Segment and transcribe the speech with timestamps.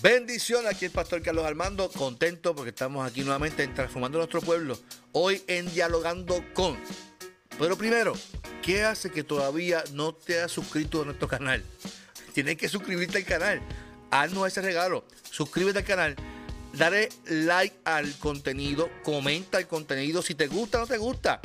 [0.00, 4.78] Bendiciones, aquí el pastor Carlos Armando, contento porque estamos aquí nuevamente en Transformando Nuestro Pueblo,
[5.10, 6.78] hoy en Dialogando con.
[7.58, 8.12] Pero primero,
[8.62, 11.64] ¿qué hace que todavía no te has suscrito a nuestro canal?
[12.32, 13.60] Tienes que suscribirte al canal,
[14.12, 16.16] haznos ese regalo, suscríbete al canal
[16.78, 20.22] Dale like al contenido, comenta el contenido.
[20.22, 21.40] Si te gusta o no te gusta.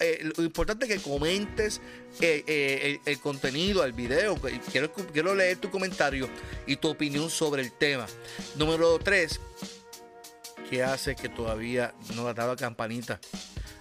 [0.00, 1.80] Eh, lo importante es que comentes
[2.20, 4.38] eh, eh, el, contenido, el video.
[4.70, 6.28] Quiero, quiero leer tu comentario
[6.66, 8.06] y tu opinión sobre el tema.
[8.56, 9.40] Número 3.
[10.68, 13.18] ¿Qué hace que todavía no ha dado la campanita?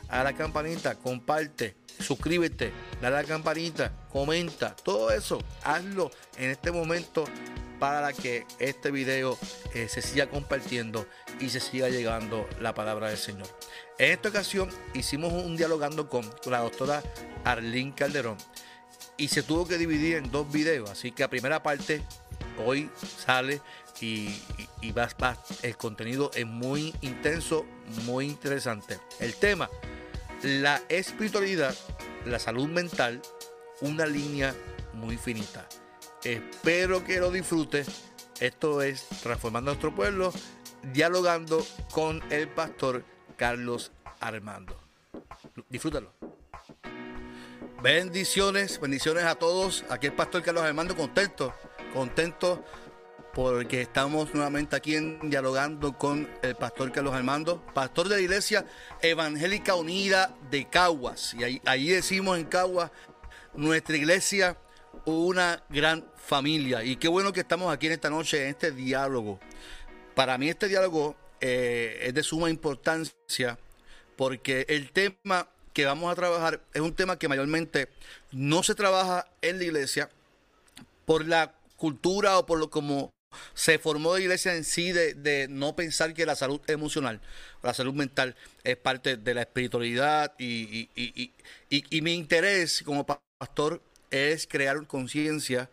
[0.07, 2.71] A la campanita, comparte, suscríbete,
[3.02, 7.26] dale a la campanita, comenta, todo eso, hazlo en este momento
[7.79, 9.38] para que este video
[9.73, 11.07] eh, se siga compartiendo
[11.39, 13.48] y se siga llegando la palabra del Señor.
[13.98, 17.03] En esta ocasión hicimos un dialogando con, la doctora
[17.43, 18.38] Arlene Calderón
[19.17, 22.01] y se tuvo que dividir en dos videos, así que la primera parte
[22.65, 23.61] hoy sale
[24.01, 24.29] y,
[24.91, 27.65] va, va, el contenido es muy intenso,
[28.05, 28.99] muy interesante.
[29.20, 29.70] El tema,
[30.43, 31.73] la espiritualidad,
[32.26, 33.21] la salud mental,
[33.82, 34.54] una línea
[34.93, 35.67] muy finita.
[36.26, 37.87] Espero que lo disfrutes.
[38.40, 40.34] Esto es Transformando Nuestro Pueblo,
[40.91, 43.05] dialogando con el pastor
[43.37, 44.76] Carlos Armando.
[45.70, 46.12] Disfrútalo.
[47.84, 49.85] Bendiciones, bendiciones a todos.
[49.87, 51.54] Aquí el pastor Carlos Armando contento,
[51.93, 52.65] contento
[53.32, 58.65] porque estamos nuevamente aquí en, dialogando con el pastor Carlos Armando, pastor de la Iglesia
[58.99, 61.35] Evangélica Unida de Caguas.
[61.35, 62.89] Y ahí, ahí decimos en Caguas,
[63.54, 64.57] nuestra iglesia
[65.06, 66.84] una gran familia.
[66.84, 69.40] Y qué bueno que estamos aquí en esta noche, en este diálogo.
[70.16, 73.57] Para mí este diálogo eh, es de suma importancia
[74.16, 77.90] porque el tema que vamos a trabajar es un tema que mayormente
[78.31, 80.09] no se trabaja en la iglesia
[81.06, 83.13] por la cultura o por lo como
[83.53, 87.19] se formó la iglesia en sí de, no pensar que la salud emocional,
[87.62, 90.89] la salud mental es parte de la espiritualidad y,
[91.69, 95.69] y mi interés como pastor es crear conciencia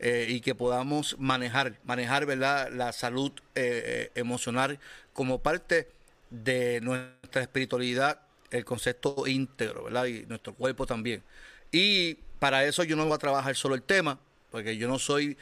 [0.00, 2.70] eh, y que podamos manejar, manejar ¿verdad?
[2.72, 4.78] la salud eh, eh, emocional
[5.12, 5.88] como parte
[6.30, 10.06] de nuestra espiritualidad, el concepto íntegro, ¿verdad?
[10.06, 11.22] Y nuestro cuerpo también.
[11.70, 14.18] Y para eso yo no voy a trabajar solo el tema,
[14.50, 15.36] porque yo no soy,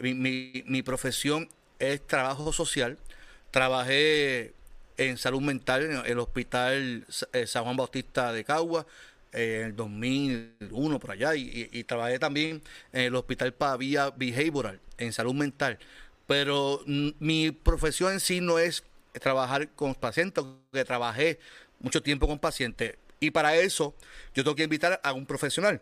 [0.00, 1.48] mi, mi, profesión
[1.78, 2.98] es trabajo social.
[3.50, 4.52] Trabajé
[4.96, 7.06] en salud mental en el Hospital
[7.46, 8.86] San Juan Bautista de Cagua,
[9.34, 12.62] en el 2001 por allá y, trabajé también
[12.92, 15.78] en el Hospital Pavía Behavioral, en salud mental.
[16.26, 18.84] Pero mi profesión en sí no es
[19.20, 21.38] trabajar con pacientes, que trabajé
[21.80, 22.96] mucho tiempo con pacientes.
[23.20, 23.94] Y para eso
[24.34, 25.80] yo tengo que invitar a un profesional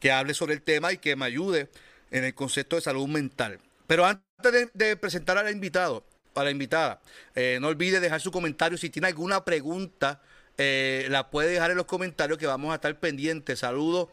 [0.00, 1.68] que hable sobre el tema y que me ayude
[2.10, 3.58] en el concepto de salud mental.
[3.86, 6.04] Pero antes de, presentar al invitado,
[6.34, 7.00] a la invitada,
[7.34, 10.20] eh, no olvide dejar su comentario si tiene alguna pregunta
[10.58, 13.60] eh, la puede dejar en los comentarios que vamos a estar pendientes.
[13.60, 14.08] Saludos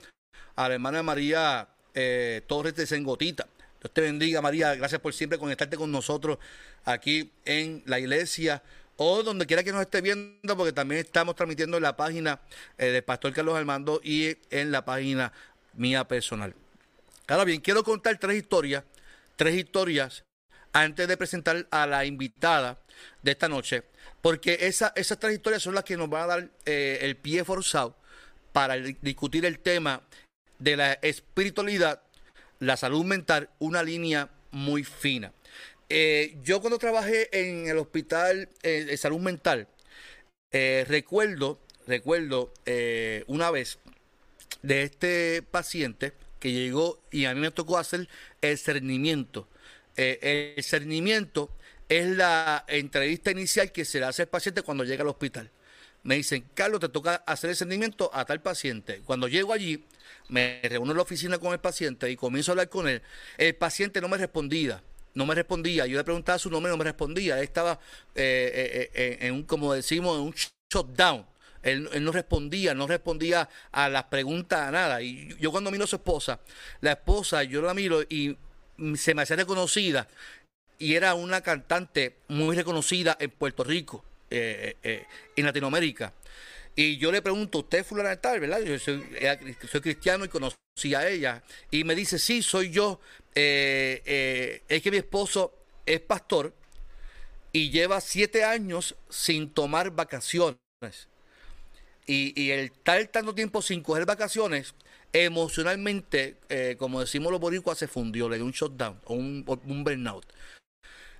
[0.56, 3.48] a la hermana María eh, Torres de Sengotita.
[3.82, 4.76] Dios te bendiga, María.
[4.76, 6.38] Gracias por siempre conectarte con nosotros
[6.86, 8.62] aquí en la iglesia
[8.98, 12.40] o donde quiera que nos esté viendo, porque también estamos transmitiendo en la página
[12.78, 15.34] eh, del Pastor Carlos Armando y en la página
[15.74, 16.54] mía personal.
[17.28, 18.84] Ahora bien, quiero contar tres historias,
[19.36, 20.24] tres historias
[20.74, 22.78] antes de presentar a la invitada
[23.24, 23.84] de esta noche
[24.26, 27.44] porque esa, esas tres historias son las que nos van a dar eh, el pie
[27.44, 27.96] forzado
[28.54, 30.02] para discutir el tema
[30.58, 32.02] de la espiritualidad,
[32.58, 35.32] la salud mental, una línea muy fina.
[35.90, 39.68] Eh, yo cuando trabajé en el hospital eh, de salud mental,
[40.52, 42.52] recuerdo, recuerdo
[43.28, 43.78] una vez
[44.64, 48.10] de este paciente que llegó y a mí me tocó hacer
[48.42, 49.48] el cernimiento.
[49.96, 51.52] el cernimiento
[51.90, 55.52] es la entrevista inicial que se le hace al paciente cuando llega al hospital.
[56.04, 59.02] Me dicen, Carlos, te toca hacer el seguimiento a tal paciente.
[59.06, 59.84] Cuando llego allí,
[60.30, 63.02] me reúno en la oficina con el paciente y comienzo a hablar con él.
[63.38, 64.84] El paciente no me respondía,
[65.16, 65.88] no me respondía.
[65.88, 67.38] Yo le preguntaba su nombre, no me respondía.
[67.38, 67.80] Él estaba
[68.14, 70.36] eh, eh, eh, en un, como decimos, en un
[70.72, 71.26] shutdown.
[71.64, 75.02] Él, él, no respondía, no respondía a las preguntas, a nada.
[75.02, 76.40] Y yo cuando miro a su esposa,
[76.82, 78.38] la esposa, yo la miro y
[78.96, 80.08] se me hace reconocida
[80.80, 85.06] y era una cantante muy reconocida en Puerto Rico, eh, eh,
[85.36, 86.14] en Latinoamérica.
[86.76, 88.62] Y yo le pregunto, ¿usted es fulana verdad?
[88.62, 89.02] Yo soy,
[89.82, 91.42] cristiano y conocí a ella.
[91.72, 93.00] Y me dice, sí, soy yo.
[93.34, 95.54] Eh, es que mi esposo
[95.86, 96.54] es pastor
[97.54, 100.58] y lleva siete años sin tomar vacaciones.
[102.06, 104.76] Y, y el tal tanto tiempo sin coger vacaciones,
[105.14, 106.36] emocionalmente,
[106.78, 110.26] como decimos los boricuas, se fundió, le dio un shutdown o un burnout.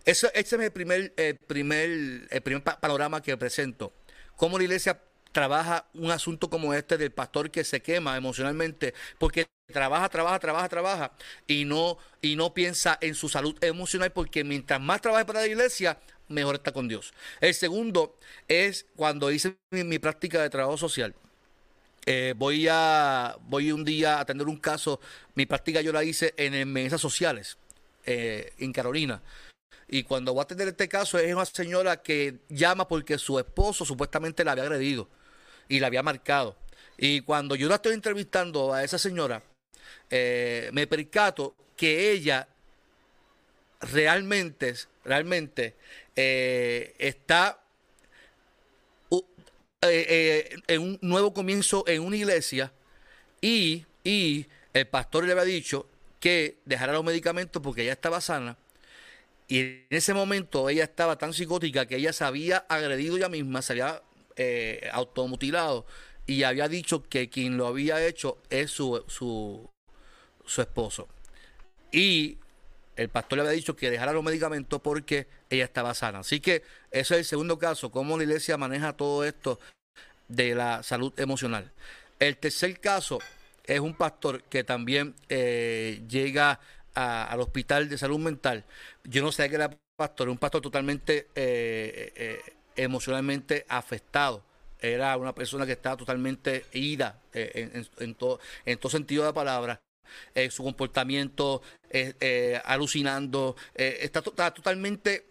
[0.06, 1.90] Ese es el primer, el primer,
[2.30, 3.92] el primer panorama que presento.
[4.36, 9.48] Cómo la iglesia trabaja un asunto como este del pastor que se quema emocionalmente porque
[9.68, 11.12] trabaja, trabaja, trabaja, trabaja
[11.48, 15.48] y no, y no piensa en su salud emocional porque mientras más trabaje para la
[15.48, 17.14] iglesia, mejor está con Dios.
[17.42, 18.18] El segundo
[18.48, 21.16] es cuando hice mi, práctica de trabajo social.
[22.06, 25.00] Eh, voy a voy un día a atender un caso.
[25.34, 27.58] Mi práctica yo la hice en mesas sociales
[28.06, 29.22] eh, en Carolina.
[29.88, 33.86] Y cuando voy a atender este caso es una señora que llama porque su esposo
[33.86, 35.08] supuestamente la había agredido
[35.68, 36.56] y la había marcado.
[36.98, 39.44] Y cuando yo la estoy entrevistando a esa señora,
[40.10, 42.48] eh, me percato que ella
[43.82, 45.76] realmente, realmente
[46.16, 47.62] eh, está
[49.82, 52.72] eh, en un nuevo comienzo en una iglesia
[53.42, 55.88] y, y el pastor le había dicho
[56.20, 58.58] que dejara los medicamentos porque ella estaba sana.
[59.48, 63.62] Y en ese momento ella estaba tan psicótica que ella se había agredido ella misma,
[63.62, 64.02] se había
[64.92, 65.86] automutilado
[66.26, 69.70] y había dicho que quien lo había hecho es su, su,
[70.46, 71.08] su esposo.
[71.92, 72.38] Y
[72.96, 76.20] el pastor le había dicho que dejara los medicamentos porque ella estaba sana.
[76.20, 79.60] Así que ese es el segundo caso, cómo la iglesia maneja todo esto
[80.28, 81.72] de la salud emocional.
[82.20, 83.20] El tercer caso
[83.66, 86.60] es un pastor que también eh, llega
[86.96, 88.64] al hospital de salud mental.
[89.04, 92.40] Yo no sé qué era pastor, un pastor totalmente eh, eh,
[92.76, 94.44] emocionalmente afectado.
[94.80, 99.34] Era una persona que estaba totalmente ida en, en, todo, en todo sentido de la
[99.34, 99.82] palabra.
[100.34, 105.26] Eh, su comportamiento, eh, eh, alucinando, está, totalmente,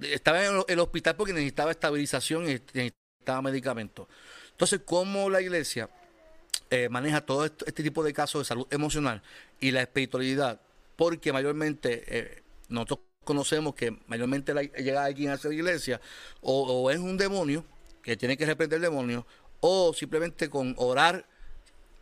[0.00, 4.08] estaba en el hospital porque necesitaba estabilización y necesitaba medicamentos.
[4.50, 5.88] Entonces, ¿cómo la iglesia
[6.90, 9.22] maneja todo este tipo de casos de salud emocional
[9.60, 10.60] y la espiritualidad?
[10.96, 16.00] Porque mayormente nosotros conocemos que mayormente llega alguien a la iglesia
[16.40, 17.64] o, es un demonio
[18.02, 19.26] que tiene que reprender el demonio
[19.60, 21.26] o simplemente con orar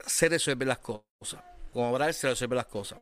[0.06, 1.43] se resuelven las cosas.
[1.72, 3.00] Con obrar se resuelven las cosas.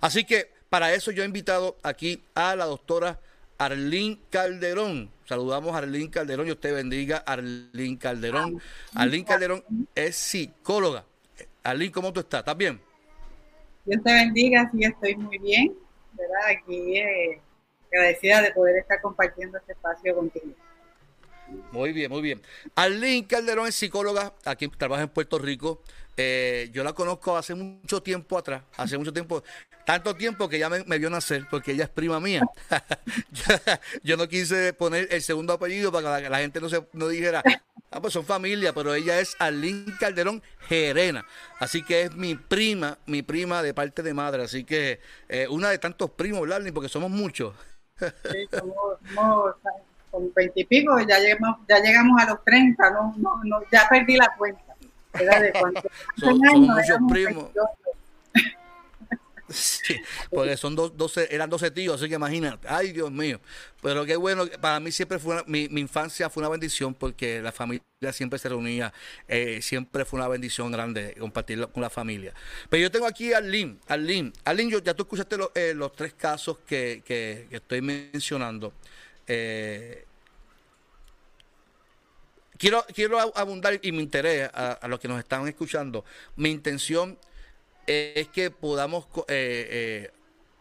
[0.00, 3.18] Así que para eso yo he invitado aquí a la doctora
[3.64, 5.10] Arlín Calderón.
[5.24, 8.60] Saludamos a Arlín Calderón y usted bendiga Arlín Calderón.
[8.94, 9.64] Arlín Calderón
[9.94, 11.04] es psicóloga.
[11.62, 12.40] Arlín, ¿cómo tú estás?
[12.40, 12.80] ¿Estás bien?
[13.84, 15.74] Dios te bendiga, sí, estoy muy bien.
[16.12, 16.50] ¿verdad?
[16.50, 17.40] Aquí eh,
[17.92, 20.54] agradecida de poder estar compartiendo este espacio contigo.
[21.72, 22.42] Muy bien, muy bien.
[22.74, 25.82] Arlene Calderón es psicóloga, aquí trabaja en Puerto Rico.
[26.16, 29.42] Eh, yo la conozco hace mucho tiempo atrás, hace mucho tiempo,
[29.86, 32.42] tanto tiempo que ya me, vio nacer, porque ella es prima mía.
[34.02, 37.42] yo, no quise poner el segundo apellido para que la, gente no, se, no dijera,
[37.90, 41.24] ah, pues son familia, pero ella es Arlene Calderón Gerena.
[41.58, 44.42] Así que es mi prima, mi prima de parte de madre.
[44.44, 45.00] Así que
[45.30, 47.54] eh, una de tantos primos, Larly, porque somos muchos.
[47.98, 48.98] sí, somos
[50.12, 54.32] con veintipico, ya llegamos, ya llegamos a los 30, no, no, no, ya perdí la
[54.36, 54.60] cuenta.
[55.18, 55.84] Era de cuántos
[56.16, 57.50] son, muchos primos.
[59.52, 59.96] Sí,
[60.30, 63.38] porque son dos, 12, eran 12 tíos, así que imagínate, ay Dios mío.
[63.82, 67.52] Pero qué bueno, para mí siempre fue, mi, mi, infancia fue una bendición porque la
[67.52, 67.82] familia
[68.12, 68.94] siempre se reunía,
[69.28, 72.32] eh, siempre fue una bendición grande compartirlo con la familia.
[72.70, 76.14] Pero yo tengo aquí a Arlene, Arlene, Arlene yo, ya tú escuchaste eh, los tres
[76.14, 78.72] casos que, que, que estoy mencionando.
[79.26, 80.04] Eh,
[82.58, 86.04] quiero, quiero abundar y me interés a, los que nos están escuchando.
[86.36, 87.18] Mi intención
[87.86, 89.68] es que podamos, eh,
[90.08, 90.10] eh,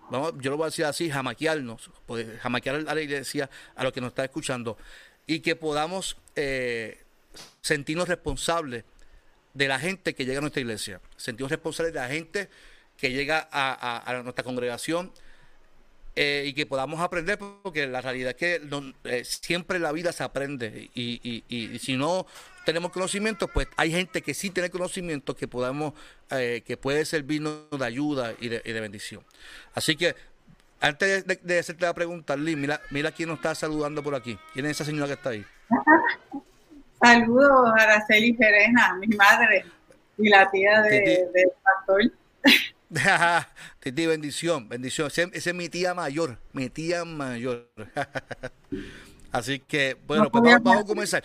[0.09, 1.89] vamos, yo lo voy a decir así, jamaquearnos,
[2.41, 4.77] jamaquear a la iglesia, a los que nos están escuchando,
[5.27, 6.17] y que podamos
[7.61, 8.83] sentirnos responsables
[9.53, 12.49] de la gente que llega a nuestra iglesia, sentirnos responsables de la gente
[12.97, 15.11] que llega a nuestra congregación,
[16.15, 18.61] eh, y que podamos aprender, porque la realidad es que
[19.05, 22.25] eh, siempre la vida se aprende y, y, si no
[22.65, 25.93] tenemos conocimiento, pues hay gente que sí tiene conocimiento que podamos,
[26.29, 29.23] eh, que puede servirnos de ayuda y de, bendición.
[29.73, 30.15] Así que
[30.81, 34.37] antes de, hacerte la pregunta, Liz, mira, mira quién nos está saludando por aquí.
[34.53, 35.45] ¿Quién es esa señora que está ahí?
[37.01, 39.65] Saludos a Araceli Jerena, mi madre
[40.17, 42.01] y la tía de, del pastor.
[43.79, 45.07] Titi, bendición, bendición.
[45.07, 47.69] Esa es mi tía mayor, mi tía mayor.
[49.31, 51.23] Así que, bueno, pues vamos, a comenzar.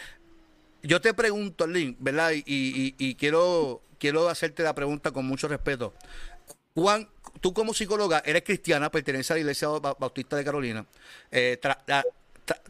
[0.83, 2.31] Yo te pregunto, Lynn, ¿verdad?
[2.35, 5.93] Y, quiero, quiero hacerte la pregunta con mucho respeto.
[6.75, 7.09] Juan,
[7.41, 10.87] tú como psicóloga eres cristiana, perteneces a la Iglesia Bautista de Carolina.
[11.33, 11.59] Eh,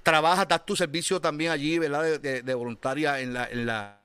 [0.02, 2.18] trabajas, das tu servicio también allí, ¿verdad?
[2.18, 4.00] De, voluntaria en la, en, la,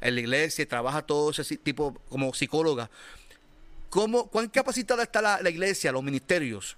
[0.00, 2.88] en la iglesia, trabajas todo ese tipo como psicóloga.
[3.96, 6.76] ¿Cómo, ¿Cuán capacitada está la, iglesia, los ministerios,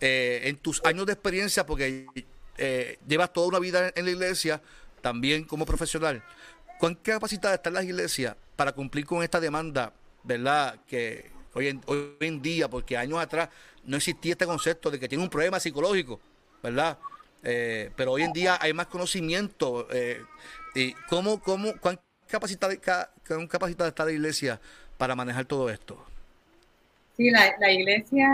[0.00, 2.06] eh, en tus años de experiencia, porque
[2.56, 4.62] eh, llevas toda una vida en la iglesia,
[5.02, 6.24] también como profesional,
[6.80, 10.80] ¿cuán capacitada están las iglesias para cumplir con esta demanda, verdad?
[10.88, 11.78] Que hoy
[12.20, 13.50] en, día, porque años atrás
[13.84, 16.18] no existía este concepto de que tiene un problema psicológico,
[16.62, 16.96] ¿verdad?
[17.42, 19.86] Eh, pero hoy en día hay más conocimiento.
[20.74, 22.74] y ¿cómo, cómo, ¿Cuán capacitada,
[23.28, 24.58] cuán capacitada está la iglesia
[24.96, 26.15] para manejar todo esto?
[27.16, 28.28] Sí, la, la iglesia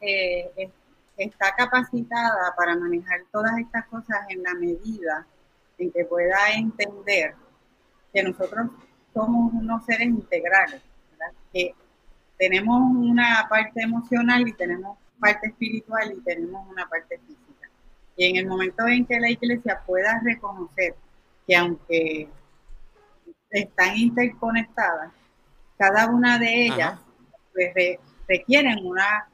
[0.00, 0.70] eh,
[1.16, 5.26] está capacitada para manejar todas estas cosas en la medida
[5.78, 7.34] en que pueda entender
[8.12, 8.68] que nosotros
[9.14, 10.82] somos unos seres integrales,
[11.52, 11.74] que
[12.38, 17.70] tenemos una parte emocional y tenemos parte espiritual y tenemos una parte física.
[18.16, 20.94] Y en el momento en que la iglesia pueda reconocer
[21.46, 22.28] que aunque
[23.50, 25.12] están interconectadas,
[25.78, 26.98] cada una de ellas
[27.52, 29.28] pues, requieren una,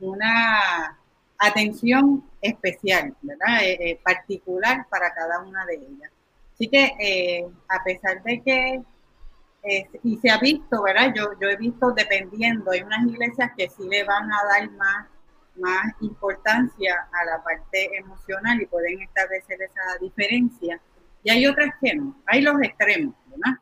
[0.00, 0.98] una
[1.38, 3.62] atención especial, ¿verdad?
[3.62, 6.10] Eh, eh, particular para cada una de ellas.
[6.54, 8.82] Así que eh, a pesar de que,
[10.02, 11.12] y se ha visto, ¿verdad?
[11.14, 15.06] Yo, yo he visto dependiendo, hay unas iglesias que sí le van a dar más,
[15.56, 20.80] más importancia a la parte emocional y pueden establecer esa diferencia.
[21.22, 23.60] Y hay otras que no, hay los extremos, ¿verdad?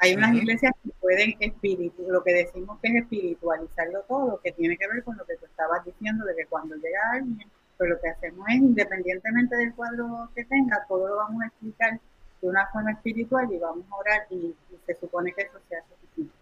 [0.00, 4.76] Hay unas iglesias que pueden espíritu, lo que decimos que es espiritualizarlo todo, que tiene
[4.76, 8.00] que ver con lo que tú estabas diciendo, de que cuando llega alguien, pues lo
[8.00, 12.00] que hacemos es, independientemente del cuadro que tenga, todo lo vamos a explicar
[12.40, 14.54] de una forma espiritual y vamos a orar y,
[14.86, 16.32] se supone que eso sea suficiente.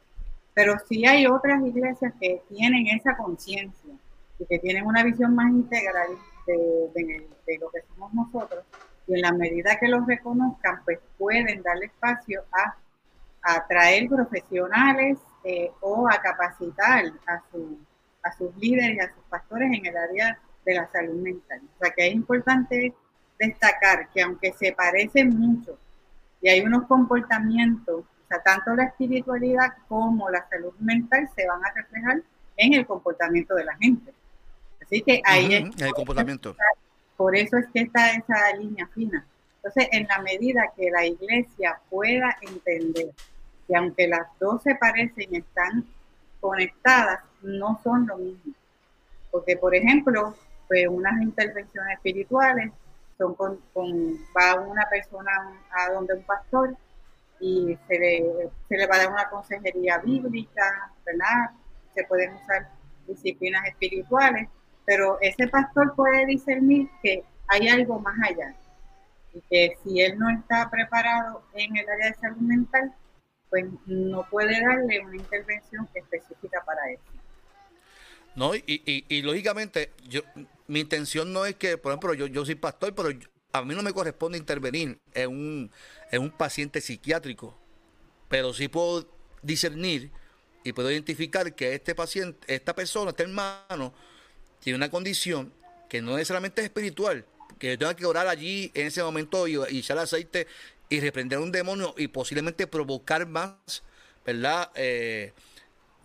[0.53, 3.93] Pero sí hay otras iglesias que tienen esa conciencia
[4.39, 6.09] y que tienen una visión más integral
[6.47, 8.65] de, de, lo que somos nosotros
[9.07, 12.77] y en la medida que los reconozcan, pues pueden darle espacio a
[13.47, 17.79] atraer profesionales eh, o a capacitar a, su,
[18.23, 21.61] a sus líderes y a sus pastores en el área de la salud mental.
[21.77, 22.93] O sea que es importante
[23.39, 25.79] destacar que aunque se parecen mucho
[26.43, 31.65] y hay unos comportamientos, o sea, tanto la espiritualidad como la salud mental se van
[31.65, 32.23] a reflejar
[32.57, 34.13] en el comportamiento de la gente.
[34.83, 36.57] Así que ahí es, el comportamiento.
[37.17, 39.25] Por eso es que está esa línea fina.
[39.57, 43.11] Entonces, en la medida que la iglesia pueda entender
[43.69, 45.85] y aunque las dos se parecen, están
[46.41, 48.55] conectadas, no son lo mismo.
[49.31, 50.35] Porque, por ejemplo,
[50.69, 52.73] pues unas intervenciones espirituales
[53.19, 53.59] son con,
[54.37, 55.31] va una persona
[55.71, 56.77] a donde un pastor
[57.41, 61.51] y se le, se le va a dar una consejería bíblica, ¿verdad?
[61.95, 62.69] Se pueden usar
[63.07, 64.49] disciplinas espirituales,
[64.85, 68.55] pero ese pastor puede discernir que hay algo más allá
[69.33, 72.95] y que si él no está preparado en el área de salud mental,
[73.51, 77.03] pues no puede darle una intervención específica para eso.
[78.35, 78.63] No, y,
[79.09, 80.21] y, lógicamente, yo,
[80.67, 83.09] mi intención no es que, por ejemplo, yo, yo soy pastor, pero
[83.53, 85.71] a mí no me corresponde intervenir en un,
[86.13, 87.59] un paciente psiquiátrico,
[88.29, 89.09] pero sí puedo
[89.43, 90.11] discernir
[90.65, 93.95] y puedo identificar que este paciente, esta persona, este hermano,
[94.61, 95.53] tiene una condición
[95.89, 97.25] que no necesariamente es espiritual,
[97.59, 100.47] que yo tenga que orar allí en ese momento y, y echar aceite
[100.89, 103.83] y reprender a un demonio y posiblemente provocar más,
[104.25, 104.71] ¿verdad?
[104.75, 105.33] Eh,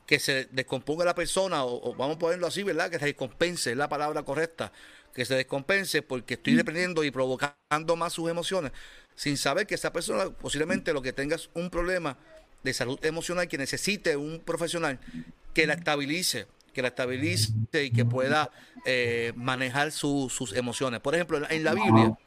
[0.05, 2.89] que se descomponga la persona, o, vamos a ponerlo así, ¿verdad?
[2.89, 4.71] Que se descompense, es la palabra correcta,
[5.13, 8.71] que se descompense porque estoy reprendiendo y provocando más sus emociones,
[9.15, 12.17] sin saber que esa persona posiblemente lo que tenga es un problema
[12.63, 14.99] de salud emocional que necesite un profesional
[15.53, 18.49] que la estabilice, que la estabilice y que pueda
[18.85, 20.99] eh, manejar sus emociones.
[20.99, 22.17] Por ejemplo, en la Biblia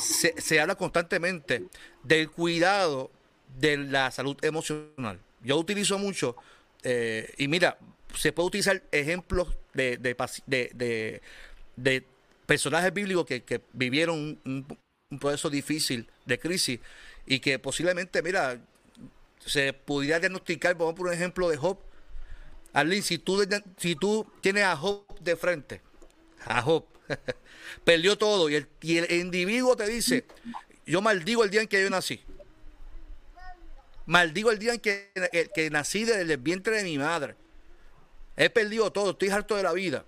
[0.00, 1.64] se, habla constantemente
[2.02, 3.10] del cuidado
[3.58, 5.20] de la salud emocional.
[5.42, 6.36] Yo utilizo mucho,
[6.82, 7.78] eh, y mira,
[8.16, 11.20] se puede utilizar ejemplos de, de,
[11.76, 12.06] de,
[12.46, 14.66] personajes bíblicos que, vivieron un,
[15.10, 16.80] un proceso difícil de crisis
[17.26, 18.60] y que posiblemente, mira,
[19.44, 21.78] se pudiera diagnosticar, vamos por un ejemplo de Job,
[22.74, 23.42] Arlene, si tú,
[23.78, 23.96] si
[24.40, 25.80] tienes a Job de frente,
[26.44, 26.84] a Job,
[27.84, 28.68] perdió todo y el,
[29.12, 30.26] individuo te dice,
[30.84, 32.20] yo maldigo el día en que yo nací.
[34.06, 35.08] Maldigo el día en que,
[35.54, 37.36] que, nací desde el vientre de mi madre.
[38.36, 40.04] He perdido todo, estoy harto de la vida.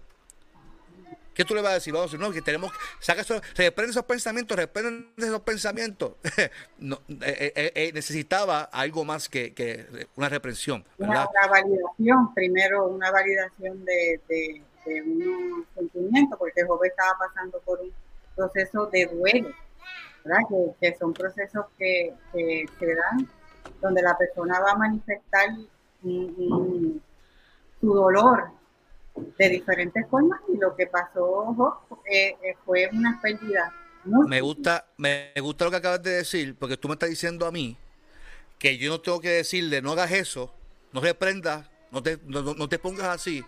[1.37, 1.93] ¿Qué tú le vas a decir?
[1.93, 6.13] Vamos a decir, no, que tenemos, saca eso, reprende esos pensamientos, reprende esos pensamientos.
[6.79, 10.83] no, eh, eh, eh, necesitaba algo más que, una reprensión.
[10.97, 17.81] Una, validación, primero una validación de, de, de un sentimiento, porque Job estaba pasando por
[17.81, 17.93] un
[18.35, 19.51] proceso de duelo,
[20.25, 20.41] ¿verdad?
[20.81, 23.29] Que, son procesos que, se dan
[23.83, 25.51] donde la persona va a manifestar
[26.01, 27.01] su
[27.83, 28.53] dolor
[29.39, 33.73] de diferentes formas y lo que pasó eh, eh, fue una pérdida.
[34.05, 37.53] me gusta, me gusta lo que acabas de decir, porque tú me estás diciendo a
[37.53, 37.77] mí
[38.59, 40.55] que yo no tengo que decirle no hagas eso,
[40.93, 43.45] no reprendas, no te, no, te pongas así,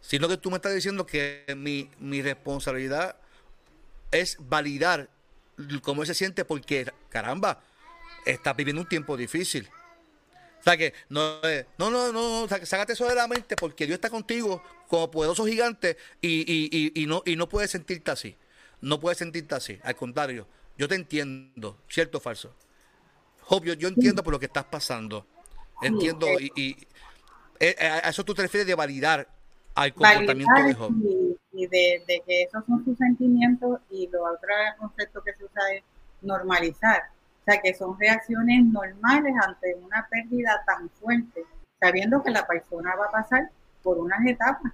[0.00, 3.16] sino que tú me estás diciendo que mi, mi responsabilidad
[4.10, 5.08] es validar
[5.82, 7.60] cómo se siente porque, caramba,
[8.24, 9.68] está viviendo un tiempo difícil.
[10.64, 11.40] O sea que no,
[11.76, 15.98] no, no, no, sácate eso de la mente porque Dios está contigo como poderoso gigante
[16.22, 18.34] y, y, y, no, y no puedes sentirte así.
[18.80, 19.78] No puedes sentirte así.
[19.82, 20.46] Al contrario,
[20.78, 22.54] yo te entiendo, ¿cierto o falso?
[23.48, 25.26] Obvio, yo entiendo por lo que estás pasando.
[25.82, 26.76] Entiendo y, y
[27.60, 29.28] eh, a eso tú te refieres de validar
[29.74, 30.92] al comportamiento de Job.
[31.52, 35.74] Y, de, de, que esos son sus sentimientos y lo otro concepto que se usa
[35.74, 35.84] es
[36.22, 37.02] normalizar.
[37.46, 41.44] O sea, que son reacciones normales ante una pérdida tan fuerte,
[41.78, 43.50] sabiendo que la persona va a pasar
[43.82, 44.72] por unas etapas.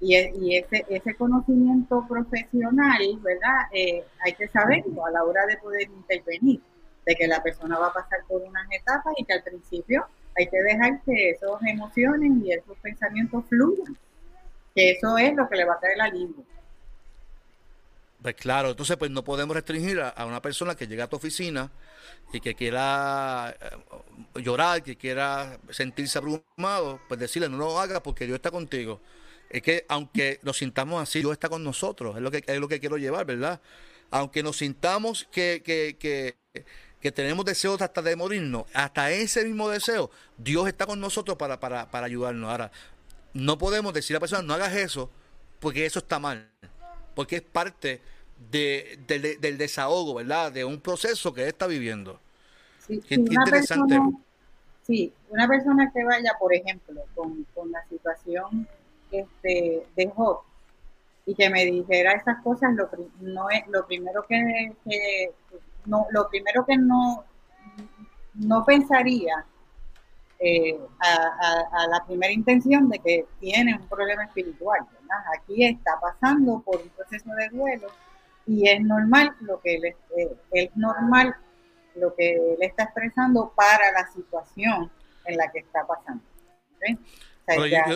[0.00, 0.14] Y,
[0.56, 3.66] ese, ese conocimiento profesional, ¿verdad?
[3.72, 6.60] Eh, hay que saberlo a la hora de poder intervenir,
[7.04, 10.06] de que la persona va a pasar por unas etapas y que al principio
[10.36, 13.96] hay que dejar que esas emociones y esos pensamientos fluyan,
[14.72, 16.44] que eso es lo que le va a traer la lengua.
[18.24, 21.70] Pues claro, entonces pues no podemos restringir a, una persona que llega a tu oficina
[22.32, 28.24] y que quiera eh, llorar, que quiera sentirse abrumado, pues decirle no lo hagas porque
[28.24, 29.02] Dios está contigo.
[29.50, 32.66] Es que aunque nos sintamos así, Dios está con nosotros, es lo que, es lo
[32.66, 33.60] que quiero llevar, ¿verdad?
[34.10, 36.64] Aunque nos sintamos que, que, que,
[37.02, 41.60] que tenemos deseos hasta de morirnos, hasta ese mismo deseo, Dios está con nosotros para,
[41.60, 42.50] para, para ayudarnos.
[42.50, 42.72] Ahora,
[43.34, 45.10] no podemos decir a la persona, no hagas eso,
[45.60, 46.50] porque eso está mal,
[47.14, 48.13] porque es parte
[48.50, 50.52] de, del desahogo, ¿verdad?
[50.52, 52.20] De un proceso que está viviendo.
[52.86, 53.98] Sí, interesante.
[54.82, 58.68] sí, una persona que vaya, por ejemplo, con, la situación
[59.10, 60.40] este, de Job
[61.26, 64.72] y que me dijera esas cosas, lo, no es, lo primero que,
[65.86, 67.24] no, lo primero que no,
[68.34, 69.46] no pensaría
[70.38, 74.80] eh, a, la primera intención de que tiene un problema espiritual.
[75.38, 77.88] Aquí está pasando por un proceso de duelo
[78.46, 81.34] y es normal lo que él, eh, es normal
[81.94, 84.90] lo que él está expresando para la situación
[85.24, 86.22] en la que está pasando.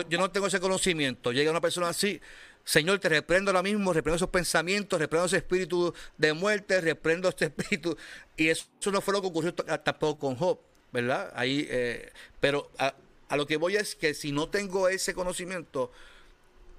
[0.09, 1.31] yo, no tengo ese conocimiento.
[1.31, 2.19] Llega una persona así,
[2.63, 7.45] Señor, te reprendo ahora mismo, reprendo esos pensamientos, reprendo ese espíritu de muerte, reprendo este
[7.55, 7.95] espíritu.
[8.35, 10.59] Y eso no fue lo que ocurrió tampoco con Job,
[10.91, 11.31] ¿verdad?
[11.35, 12.95] Ahí, eh, pero a,
[13.27, 15.91] a lo que voy es que si no tengo ese conocimiento,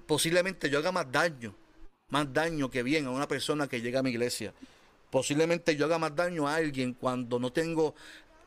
[0.07, 1.55] posiblemente yo haga más daño
[2.11, 4.53] más daño que bien a una persona que llega a mi iglesia.
[5.09, 7.95] Posiblemente yo haga más daño a alguien cuando no tengo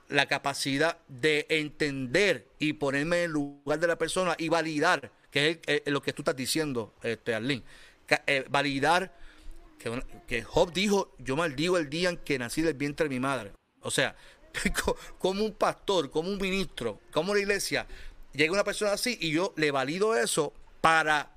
[0.09, 5.83] la capacidad de entender y ponerme en lugar de la persona y validar, que es
[5.87, 7.63] lo que tú estás diciendo, este, Arlene.
[8.27, 9.15] Eh, validar
[9.79, 13.21] que, que, Job dijo, yo maldigo el día en que nací del vientre de mi
[13.21, 13.53] madre.
[13.81, 14.15] O sea,
[15.19, 17.87] como un pastor, como un ministro, como la iglesia,
[18.33, 21.34] llega una persona así y yo le valido eso para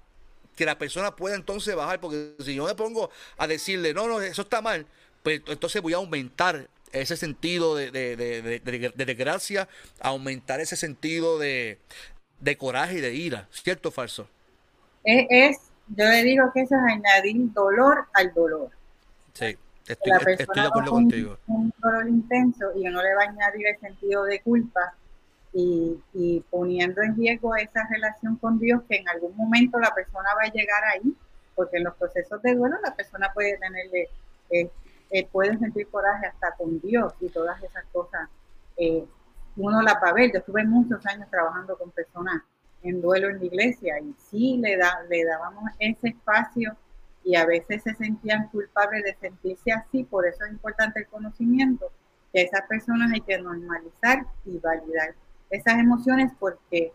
[0.57, 4.19] que la persona pueda entonces bajar, porque si yo me pongo a decirle, no, no,
[4.19, 4.85] eso está mal,
[5.23, 9.69] pues entonces voy a aumentar ese sentido de, de, desgracia,
[10.01, 11.77] aumentar ese sentido de,
[12.57, 14.27] coraje y de ira, ¿cierto o falso?
[15.03, 15.57] Es,
[15.95, 18.71] yo le digo que eso es añadir dolor al dolor.
[19.33, 19.55] Sí,
[19.87, 21.37] estoy, estoy de acuerdo contigo.
[21.47, 24.95] Un dolor intenso y uno le va a añadir el sentido de culpa
[25.59, 30.47] y, poniendo en riesgo esa relación con Dios que en algún momento la persona va
[30.47, 31.15] a llegar ahí,
[31.55, 34.09] porque en los procesos de duelo la persona puede tenerle,
[34.51, 34.69] eh,
[35.09, 38.29] eh, puede sentir coraje hasta con Dios y todas esas cosas.
[38.77, 39.03] Eh,
[39.55, 40.31] uno las va a ver.
[40.31, 42.43] Yo estuve muchos años trabajando con personas
[42.83, 46.77] en duelo en la iglesia y sí le, da, le dábamos ese espacio
[47.23, 51.91] y a veces se sentían culpables de sentirse así, por eso es importante el conocimiento,
[52.31, 55.15] que esas personas hay que normalizar y validar
[55.49, 56.93] esas emociones porque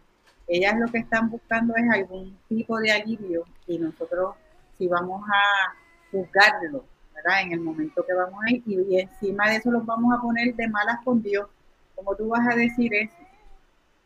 [0.48, 4.34] ellas lo que están buscando es algún tipo de alivio y nosotros
[4.76, 5.74] si vamos a
[6.10, 6.84] juzgarlo,
[7.14, 7.42] ¿verdad?
[7.42, 10.54] En el momento que vamos a ir y, encima de eso los vamos a poner
[10.54, 11.48] de malas con Dios,
[11.94, 13.16] ¿cómo tú vas a decir eso?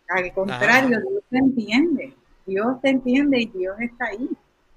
[0.08, 2.14] Al contrario, Dios te entiende,
[2.46, 4.30] Dios te entiende y Dios está ahí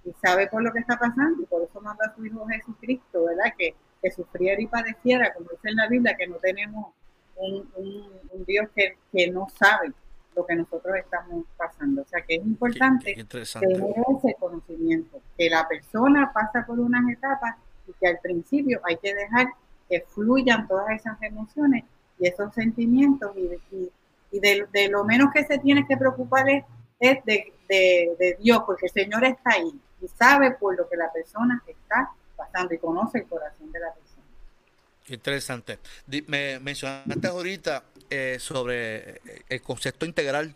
[0.03, 3.25] y sabe por lo que está pasando y por eso manda a su Hijo Jesucristo,
[3.25, 3.53] ¿verdad?
[3.57, 6.93] Que, que sufriera y padeciera, como dice en la Biblia, que no tenemos
[7.39, 9.91] un, Dios que, que, no sabe
[10.35, 12.01] lo que nosotros estamos pasando.
[12.01, 17.55] O sea que es importante tener ese conocimiento, que la persona pasa por unas etapas
[17.87, 19.47] y que al principio hay que dejar
[19.89, 21.83] que fluyan todas esas emociones
[22.19, 23.89] y esos sentimientos y,
[24.31, 26.63] y, de, de, lo menos que se tiene que preocupar es,
[26.99, 31.63] de, de, Dios, porque el Señor está ahí y sabe por lo que la persona
[31.65, 34.08] está pasando y conoce el corazón de la persona.
[35.09, 35.79] Interesante.
[36.27, 40.55] Me mencionaste ahorita eh, sobre el concepto integral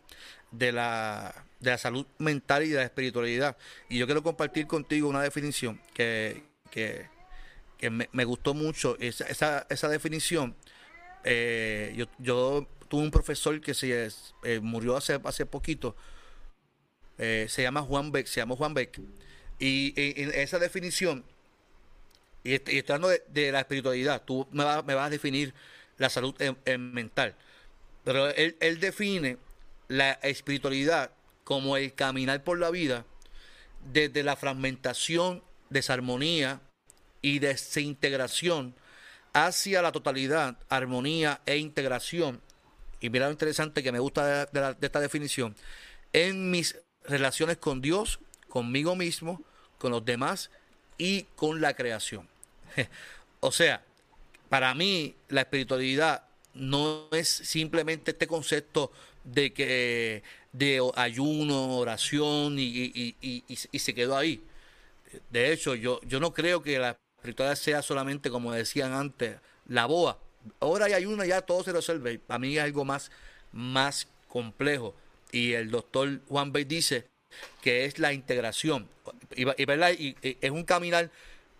[0.51, 3.57] de la, de la salud mental y de la espiritualidad.
[3.89, 7.09] Y yo quiero compartir contigo una definición que, que,
[7.89, 8.97] me, gustó mucho.
[8.99, 10.55] Esa, esa, esa definición,
[11.23, 14.09] eh, yo, yo, tuve un profesor que se
[14.43, 15.95] eh, murió hace, hace poquito,
[17.17, 19.01] eh, se llama Juan Beck, se llama Juan Beck.
[19.59, 21.23] Y esa definición,
[22.43, 25.53] y, estoy hablando de, la espiritualidad, tú me vas, me vas a definir
[25.97, 26.35] la salud
[26.77, 27.35] mental.
[28.03, 29.37] Pero él, él define
[29.87, 31.11] la espiritualidad
[31.43, 33.05] como el caminar por la vida
[33.91, 36.61] desde la fragmentación, desarmonía
[37.21, 38.75] y desintegración
[39.33, 42.41] hacia la totalidad, armonía e integración.
[42.99, 45.55] Y mira lo interesante que me gusta de, esta definición.
[46.13, 49.43] En mis relaciones con Dios, conmigo mismo,
[49.77, 50.51] con los demás
[50.97, 52.29] y con la creación.
[53.39, 53.83] o sea,
[54.49, 58.91] para mí la espiritualidad no es simplemente este concepto
[59.23, 64.43] de que de ayuno, oración y, y, se quedó ahí.
[65.31, 69.85] De hecho, yo, yo no creo que la espiritualidad sea solamente, como decían antes, la
[69.85, 70.19] boa.
[70.59, 72.19] Ahora hay ayuno, ya todo se resuelve.
[72.19, 73.09] Para mí es algo más,
[73.51, 74.93] más complejo.
[75.31, 77.07] Y el doctor Juan Bay dice
[77.61, 78.87] que es la integración.
[79.35, 79.93] Y, ¿verdad?
[79.97, 81.09] y es un caminar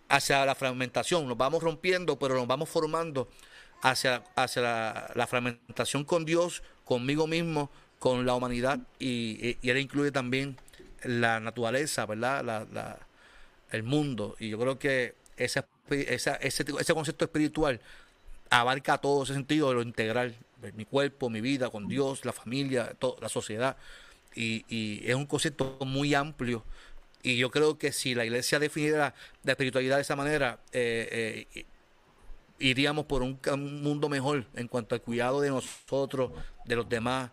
[0.08, 1.26] hacia la fragmentación.
[1.26, 3.28] Nos vamos rompiendo, pero nos vamos formando
[3.82, 7.70] hacia, hacia la fragmentación con Dios, conmigo mismo,
[8.04, 10.58] con la humanidad y, él incluye también
[11.04, 12.44] la naturaleza, ¿verdad?
[12.44, 12.98] La,
[13.70, 14.36] el mundo.
[14.38, 17.80] Y yo creo que ese, ese, concepto espiritual
[18.50, 20.36] abarca todo ese sentido de lo integral,
[20.74, 23.78] mi cuerpo, mi vida con Dios, la familia, toda la sociedad.
[24.34, 26.62] Y, y, es un concepto muy amplio.
[27.24, 31.64] Y yo creo que si la iglesia definiera la espiritualidad de esa manera, eh, eh,
[32.58, 33.40] iríamos por un,
[33.82, 36.30] mundo mejor en cuanto al cuidado de nosotros,
[36.66, 37.30] de los demás,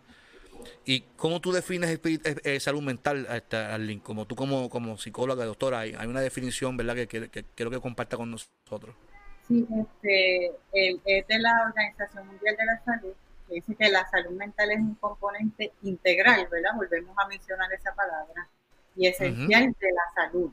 [0.84, 4.00] ¿Y cómo tú defines eh, salud mental, este, Arlene?
[4.00, 8.16] Como tú como, como psicóloga, doctora, hay, una definición, ¿verdad?, que, que, quiero que comparta
[8.16, 8.94] con nosotros.
[9.48, 10.52] Sí, este,
[11.04, 13.12] es de la Organización Mundial de la Salud,
[13.48, 16.70] que dice que la salud mental es un componente integral, ¿verdad?
[16.76, 18.48] Volvemos a mencionar esa palabra,
[18.96, 20.50] y esencial de la salud.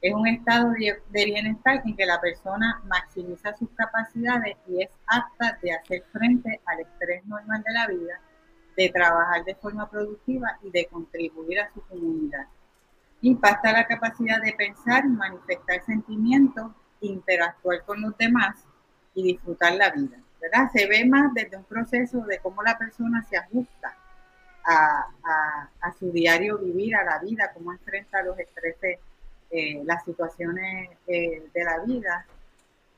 [0.00, 4.90] Es un estado de, de bienestar en que la persona maximiza sus capacidades y es
[5.06, 8.20] apta de hacer frente al estrés normal de la vida
[8.76, 12.46] de trabajar de forma productiva y de contribuir a su comunidad.
[13.20, 18.64] Impacta la capacidad de pensar y manifestar sentimientos, interactuar con los demás
[19.14, 20.18] y disfrutar la vida.
[20.40, 20.70] ¿verdad?
[20.72, 23.94] Se ve más desde un proceso de cómo la persona se ajusta
[24.64, 28.98] a, su diario vivir, a la vida, cómo enfrenta los estreses,
[29.50, 32.26] eh, las situaciones eh, de la vida.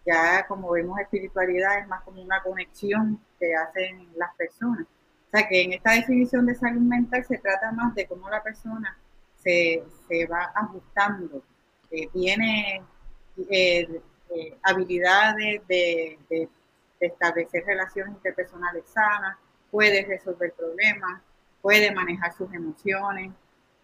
[0.05, 4.87] Ya como vemos espiritualidad es más como una conexión que hacen las personas.
[5.29, 8.43] O sea que en esta definición de salud mental se trata más de cómo la
[8.43, 8.97] persona
[9.37, 9.83] se,
[10.31, 11.43] va ajustando,
[12.13, 12.83] tiene
[13.51, 14.01] eh,
[14.35, 16.49] eh, habilidades de,
[17.01, 19.37] establecer relaciones interpersonales sanas,
[19.71, 21.21] puede resolver problemas,
[21.63, 23.33] puede manejar sus emociones.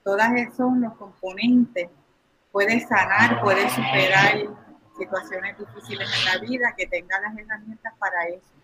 [0.05, 1.89] Todas esos son los componentes.
[2.53, 4.37] Puede sanar, puede superar
[4.99, 8.59] situaciones difíciles en la vida, que tenga las herramientas para eso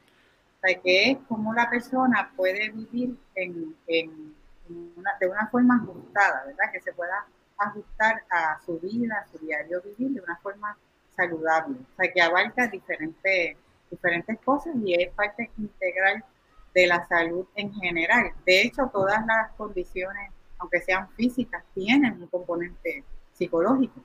[0.83, 6.73] que es cómo la persona puede vivir en, de una forma ajustada, ¿verdad?
[6.73, 7.27] Que se pueda
[7.59, 10.77] ajustar a su vida, a su diario vivir de una forma
[11.15, 11.77] saludable.
[11.81, 13.59] O sea, que abarca diferentes,
[13.91, 16.25] diferentes cosas y es parte integral
[16.75, 18.33] de la salud en general.
[18.45, 24.01] De hecho, todas las condiciones, aunque sean físicas, tienen un componente psicológico.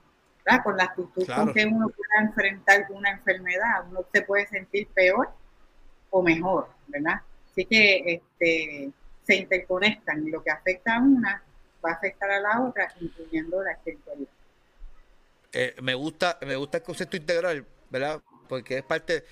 [0.45, 0.63] ¿verdad?
[0.63, 5.29] Con la actitud con que uno pueda enfrentar una enfermedad, uno se puede sentir peor
[6.09, 7.21] o mejor, ¿verdad?
[7.51, 8.91] Así que este,
[9.23, 11.43] se interconectan y lo que afecta a una
[11.83, 14.31] va a afectar a la otra, incluyendo la espiritualidad.
[15.51, 18.21] Eh, me gusta me gusta el concepto integral, ¿verdad?
[18.47, 19.23] Porque es parte,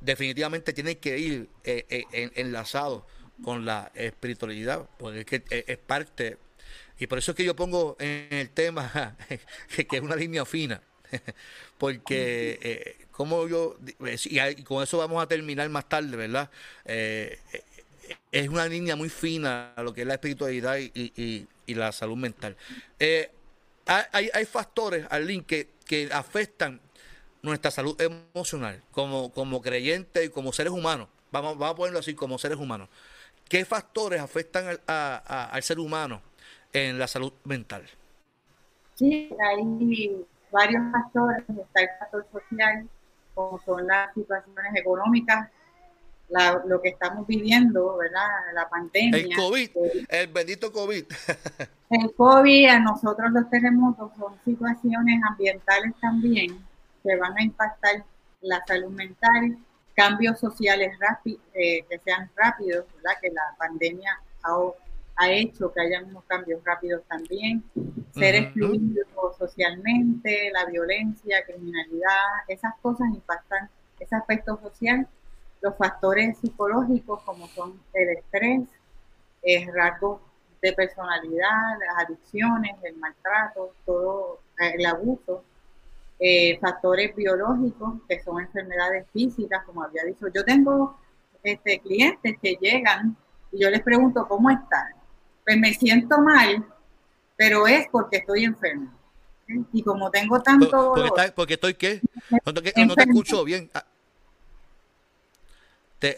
[0.00, 3.06] definitivamente tiene que ir eh, eh, enlazado
[3.42, 6.36] con la espiritualidad, porque es que es parte,
[6.98, 9.16] y por eso es que yo pongo en el tema
[9.88, 10.82] que es una línea fina,
[11.78, 13.76] porque como yo,
[14.24, 16.50] y, con eso vamos a terminar más tarde, ¿verdad?
[16.86, 17.62] Eh, eh,
[18.32, 22.56] es una línea muy fina lo que es la espiritualidad y, la salud mental.
[22.98, 23.30] Eh,
[23.84, 26.80] hay, hay, factores, Arlene, que, que afectan
[27.42, 31.08] nuestra salud emocional como, como creyentes y como seres humanos.
[31.32, 32.88] Vamos, vamos a ponerlo así, como seres humanos.
[33.48, 36.22] ¿Qué factores afectan al, al ser humano
[36.72, 37.84] en la salud mental?
[38.94, 41.44] Sí, hay varios factores.
[41.48, 42.88] Está el factor social,
[43.34, 45.50] como son las situaciones económicas,
[46.66, 48.28] lo que estamos viviendo, ¿verdad?
[48.54, 49.18] La pandemia.
[49.18, 49.70] El COVID,
[50.08, 51.04] el bendito COVID.
[51.90, 56.69] el COVID, a nosotros los terremotos son situaciones ambientales también
[57.02, 58.04] que van a impactar
[58.40, 59.58] la salud mental,
[59.94, 60.92] cambios sociales
[61.54, 63.18] eh, que sean rápidos, ¿verdad?
[63.20, 64.56] Que la pandemia ha,
[65.16, 67.62] ha, hecho que haya unos cambios rápidos también,
[68.14, 69.06] ser excluidos
[69.38, 75.08] socialmente, la violencia, criminalidad, esas cosas impactan ese aspecto social.
[75.62, 78.68] Los factores psicológicos como son el estrés,
[79.42, 80.20] el rasgos
[80.62, 85.44] de personalidad, las adicciones, el maltrato, todo eh, el abuso,
[86.20, 90.26] eh, factores biológicos que son enfermedades físicas, como había dicho.
[90.34, 90.98] Yo tengo
[91.42, 93.16] este, clientes que llegan
[93.50, 94.92] y yo les pregunto cómo están.
[95.44, 96.64] Pues me siento mal,
[97.36, 98.92] pero es porque estoy enfermo.
[99.72, 100.94] Y como tengo tanto
[101.34, 102.00] Porque, estoy qué?
[102.46, 103.68] No te, no te escucho bien.
[103.74, 103.84] Ah,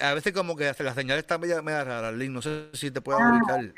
[0.00, 2.30] a veces como que la señal está media, media rara, Link.
[2.30, 3.72] No sé si te puedo ah, ubicar.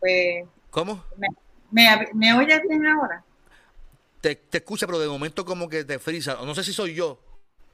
[0.00, 1.04] Pues, ¿Cómo?
[1.70, 3.22] Me, me, oyes bien ahora?
[4.24, 6.38] Te, te, escucha, pero de momento como que te frisa.
[6.46, 7.20] No sé si soy yo,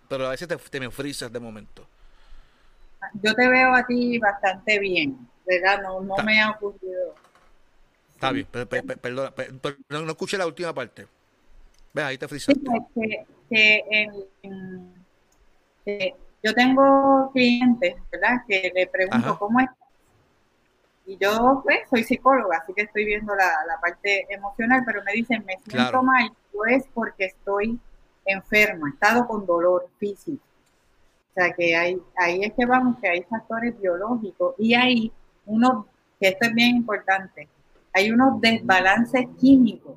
[0.08, 1.86] pero a veces te, me frisas de momento.
[3.22, 5.80] Yo te veo a ti bastante bien, ¿verdad?
[5.80, 7.14] No, no me ha ocurrido.
[8.12, 9.32] Está bien, perdona,
[9.90, 11.06] no, escuché la última parte.
[11.92, 12.52] Ve, ahí te frisas.
[12.52, 13.84] Sí, pues, que, que
[15.86, 16.10] en,
[16.42, 18.38] yo tengo clientes, ¿verdad?
[18.48, 19.79] Que le pregunto cómo estás.
[21.10, 25.44] Y yo, pues, soy psicóloga, así que estoy viendo la, parte emocional, pero me dicen,
[25.44, 27.80] me siento mal, pues porque estoy
[28.24, 30.44] enferma, he estado con dolor físico.
[31.30, 35.12] O sea, que hay, ahí es que vamos, que hay factores biológicos y hay
[35.46, 35.86] unos,
[36.20, 37.48] que esto es bien importante,
[37.92, 39.96] hay unos desbalances químicos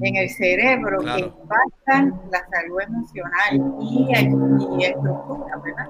[0.00, 4.08] en el cerebro que impactan la salud emocional y,
[4.80, 5.88] y estructuras, ¿verdad?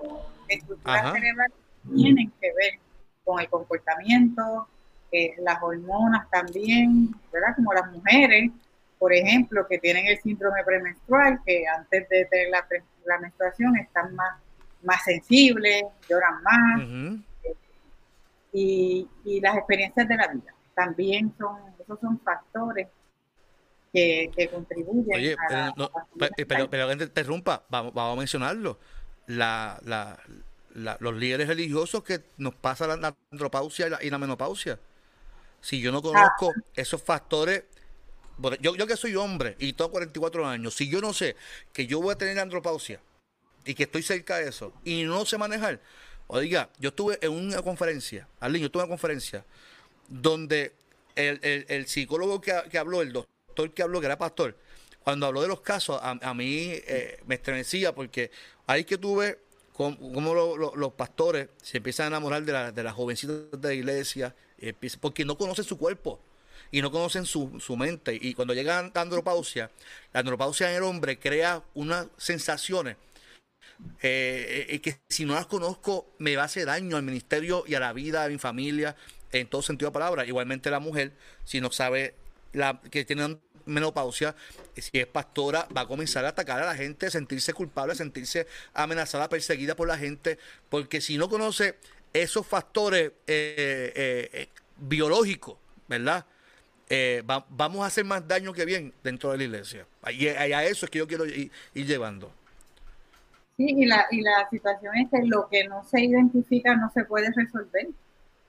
[0.48, 1.56] Estructuras cerebrales
[1.94, 2.87] tienen que ver
[3.28, 4.66] con el comportamiento,
[5.12, 7.54] eh, las hormonas también, ¿verdad?
[7.56, 8.50] Como las mujeres,
[8.98, 12.66] por ejemplo, que tienen el síndrome premenstrual, que antes de tener la,
[13.04, 14.40] la menstruación están más,
[14.82, 17.18] más sensibles, lloran más,
[18.50, 22.88] y, y las experiencias de la vida también son, esos son factores
[23.92, 25.74] que, contribuyen Oye, a
[26.46, 28.78] pero, pero, te interrumpa, vamos, vamos a mencionarlo.
[29.26, 30.18] La, la,
[30.74, 34.78] los líderes religiosos que nos pasa la andropausia y la, menopausia.
[35.60, 36.60] Si yo no conozco ah.
[36.74, 37.64] esos factores,
[38.60, 41.36] yo, yo que soy hombre y tengo 44 años, si yo no sé
[41.72, 43.00] que yo voy a tener andropausia
[43.64, 45.80] y que estoy cerca de eso y no sé manejar,
[46.28, 49.44] oiga, yo estuve en una conferencia, Arlene, yo estuve en una conferencia
[50.08, 50.72] donde
[51.16, 54.56] el, el, el psicólogo que, que habló, el doctor, que habló, que era pastor,
[55.08, 58.30] cuando habló de los casos, a, mí eh, me estremecía porque
[58.66, 59.38] ahí que tuve
[59.78, 60.34] como,
[60.74, 64.34] los pastores se empiezan a enamorar de, la, de las jovencitas de la iglesia,
[65.00, 66.20] porque no conocen su cuerpo
[66.72, 68.18] y no conocen su, su mente.
[68.20, 69.70] Y cuando llega la andropausia,
[70.12, 72.96] la andropausia en el hombre crea unas sensaciones
[74.02, 77.74] eh, eh, que si no las conozco me va a hacer daño al ministerio y
[77.74, 78.96] a la vida de mi familia
[79.30, 80.26] en todo sentido de palabra.
[80.26, 81.12] Igualmente la mujer,
[81.44, 82.14] si no sabe
[82.52, 83.38] la, que tiene
[83.68, 84.34] menopausia,
[84.76, 89.28] si es pastora, va a comenzar a atacar a la gente, sentirse culpable, sentirse amenazada,
[89.28, 91.76] perseguida por la gente, porque si no conoce
[92.12, 95.56] esos factores eh, eh, eh, biológicos,
[95.88, 96.24] ¿verdad?
[97.50, 99.86] vamos a hacer más daño que bien dentro de la iglesia.
[100.10, 102.32] Y, a eso es que yo quiero ir, llevando.
[103.58, 107.04] Sí, y la, y la situación es que lo que no se identifica no se
[107.04, 107.88] puede resolver.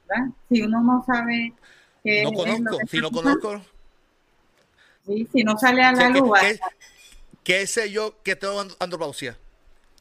[0.07, 0.27] ¿verdad?
[0.47, 1.53] Si uno no sabe
[2.01, 2.23] que...
[2.23, 3.61] No conozco, si no conozco
[5.31, 6.37] si no sale a la luz.
[7.43, 9.37] ¿Qué, sé yo que tengo andropausia?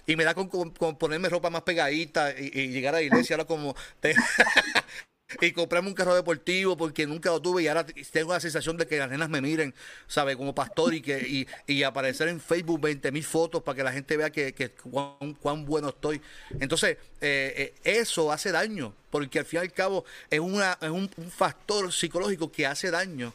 [0.07, 3.75] Y me da con, ponerme ropa más pegadita y, llegar a la iglesia ahora como...
[5.43, 8.87] y comprarme un carro deportivo porque nunca lo tuve y ahora tengo la sensación de
[8.87, 9.75] que las nenas me miren,
[10.07, 10.35] ¿sabe?
[10.37, 14.17] Como pastor y que y, aparecer en Facebook 20 mil fotos para que la gente
[14.17, 16.23] vea que, cuán, bueno estoy.
[16.61, 20.89] Entonces, eh, eh, eso hace daño porque al fin y al cabo es, una, es
[20.89, 23.35] un factor psicológico que hace daño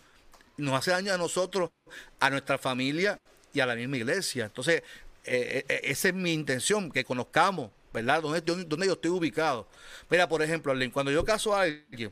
[0.57, 1.71] nos hace daño a nosotros,
[2.19, 3.19] a nuestra familia
[3.53, 4.45] y a la misma iglesia.
[4.45, 4.83] Entonces,
[5.25, 8.21] eh, eh, esa es mi intención, que conozcamos, ¿verdad?
[8.21, 9.67] ¿Dónde, dónde, yo estoy ubicado.
[10.09, 12.11] Mira, por ejemplo, cuando yo caso a alguien,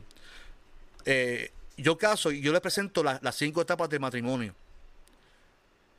[1.05, 4.55] eh, yo caso y yo le presento las cinco etapas del matrimonio.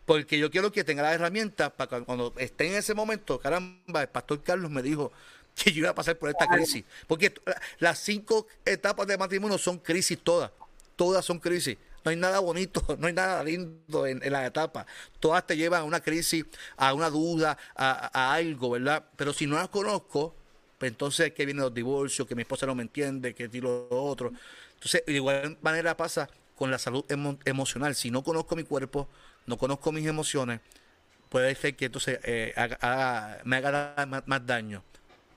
[0.06, 4.02] Porque yo quiero que tenga las herramientas para que cuando esté en ese momento, caramba,
[4.02, 5.12] el pastor Carlos me dijo
[5.54, 6.84] que yo iba a pasar por esta crisis.
[7.06, 7.32] Porque
[7.78, 10.50] las cinco etapas del matrimonio son crisis todas.
[10.96, 11.76] todas son crisis.
[12.04, 14.86] No hay nada bonito, no hay nada lindo en, la etapa.
[15.20, 16.44] Todas te llevan a una crisis,
[16.76, 19.04] a una duda, a, algo, ¿verdad?
[19.16, 20.34] Pero si no las conozco,
[20.78, 24.02] pues entonces que vienen los divorcios, que mi esposa no me entiende, que tiro lo
[24.02, 24.32] otro.
[24.74, 27.04] Entonces, de igual manera pasa con la salud
[27.44, 27.94] emocional.
[27.94, 29.08] Si no conozco mi cuerpo,
[29.46, 30.60] no conozco mis emociones,
[31.28, 32.52] puede ser que entonces eh,
[33.44, 34.82] me haga más, daño.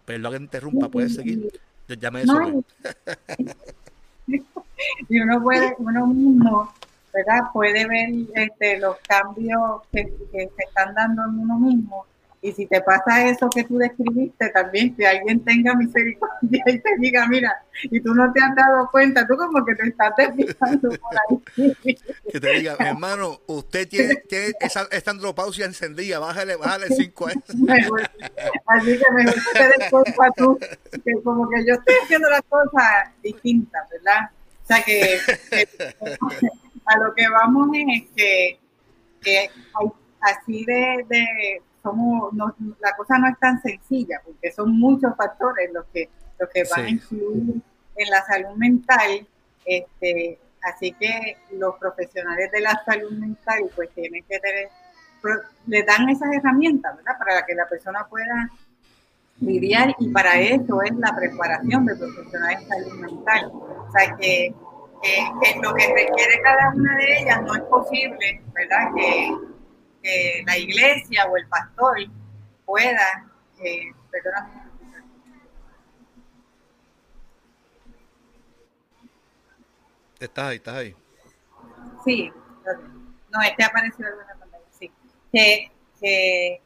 [0.06, 1.60] Pero lo que interrumpa, puede seguir.
[1.88, 2.24] Ya me
[5.10, 6.74] y uno puede, uno mismo,
[7.14, 7.50] ¿verdad?
[7.54, 12.06] Puede ver este, los cambios que, que se están dando en uno mismo
[12.46, 16.90] y si te pasa eso que tú describiste, también que alguien tenga misericordia y te
[17.00, 20.90] diga, mira, y tú no te has dado cuenta, tú como que te estás desfijando
[20.90, 21.16] por
[21.58, 21.76] ahí.
[22.32, 27.32] Que te diga, hermano, usted tiene, tiene esa, esta andropausia encendida, bájale, bájale cinco a
[27.32, 27.42] eso.
[28.68, 30.60] Así que mejor que te des cuenta tú,
[31.04, 34.30] que como que yo estoy haciendo las cosas distintas, ¿verdad?
[34.64, 35.18] O sea que,
[36.86, 38.60] a lo que vamos es que,
[39.22, 39.88] que hay,
[40.22, 41.62] así de, de
[42.80, 46.86] la cosa no es tan sencilla, porque son muchos factores los que, los que van
[46.86, 47.62] a influir
[47.96, 49.28] en la salud mental.
[49.66, 54.70] Este, así que los profesionales de la salud mental pues tienen que tener,
[55.68, 57.18] le dan esas herramientas, ¿verdad?
[57.18, 58.50] Para que la persona pueda
[59.40, 63.52] lidiar y para eso es la preparación de profesionales de salud mental.
[63.54, 64.54] O sea que,
[65.62, 68.90] lo que requiere cada una de ellas no es posible, ¿verdad?
[68.96, 69.36] Que,
[70.06, 71.98] que la iglesia o el pastor
[72.64, 73.28] pueda,
[73.60, 73.92] eh,
[80.20, 80.96] Estás ahí, estás ahí.
[82.06, 82.32] Sí,
[83.32, 84.90] no, este apareció en la pantalla, sí.
[85.34, 86.62] Que, que,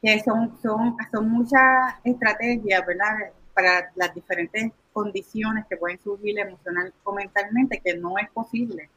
[0.00, 3.32] que son, son, son muchas estrategias, ¿verdad?
[3.54, 8.88] Para las diferentes condiciones que pueden surgir emocional o mentalmente, que no es posible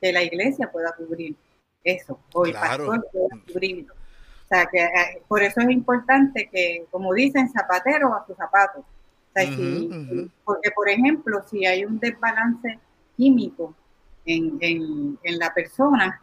[0.00, 1.36] que la iglesia pueda cubrir
[1.84, 7.12] eso, o el pastor pueda O sea, que eh, por eso es importante que, como
[7.14, 8.82] dicen, zapatero a sus zapatos.
[8.82, 9.48] O sea,
[10.44, 12.78] Porque, por ejemplo, si hay un desbalance
[13.16, 13.74] químico
[14.26, 16.20] en, en, en, la persona,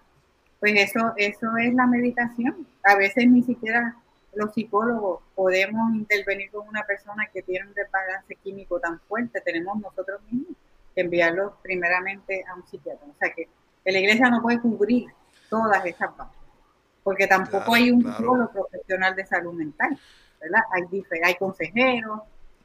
[0.59, 2.67] pues eso, eso es la medicación.
[2.83, 3.95] A veces ni siquiera
[4.33, 9.41] los psicólogos podemos intervenir con una persona que tiene un desbalance químico tan fuerte.
[9.41, 10.55] Tenemos nosotros mismos
[10.93, 13.07] que enviarlo primeramente a un psiquiatra.
[13.07, 13.47] O sea, que,
[13.83, 15.07] que la iglesia no puede cubrir
[15.49, 16.39] todas esas partes,
[17.03, 19.97] porque tampoco hay un solo profesional de salud mental,
[20.39, 20.61] ¿verdad?
[20.71, 22.21] Hay, hay consejeros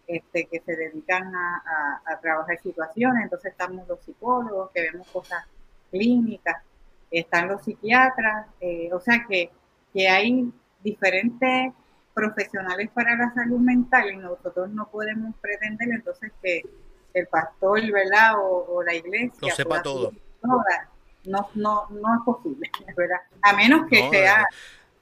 [0.07, 5.45] este, que se dedican a, trabajar situaciones, entonces estamos los psicólogos que vemos cosas
[5.91, 6.63] clínicas,
[7.11, 9.51] están los psiquiatras, eh, o sea que,
[9.93, 11.73] que hay diferentes
[12.15, 16.63] profesionales para la salud mental y nosotros no podemos pretender entonces que
[17.15, 18.35] el pastor, ¿verdad?
[18.39, 19.39] O, la iglesia.
[19.41, 20.13] Lo sepa todo
[21.25, 23.19] no, no, no es posible, ¿verdad?
[23.43, 24.47] A menos que sea,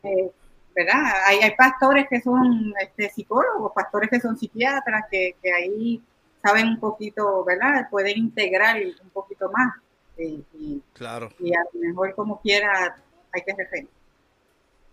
[0.03, 0.31] eh,
[0.75, 1.03] ¿verdad?
[1.27, 6.03] Hay, hay, pastores que son este, psicólogos, pastores que son psiquiatras, que, que, ahí
[6.43, 7.89] saben un poquito, ¿verdad?
[7.91, 9.75] Pueden integrar un poquito más.
[10.19, 11.31] Y, claro.
[11.39, 12.97] Y a lo mejor como quiera
[13.33, 13.89] hay que referir.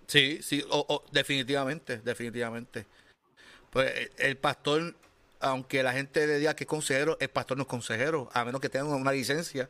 [0.07, 2.85] Sí, sí, o, definitivamente, definitivamente.
[3.69, 4.95] Pues el pastor,
[5.41, 8.61] aunque la gente le diga que es consejero, el pastor no es consejero, a menos
[8.61, 9.67] que tenga una licencia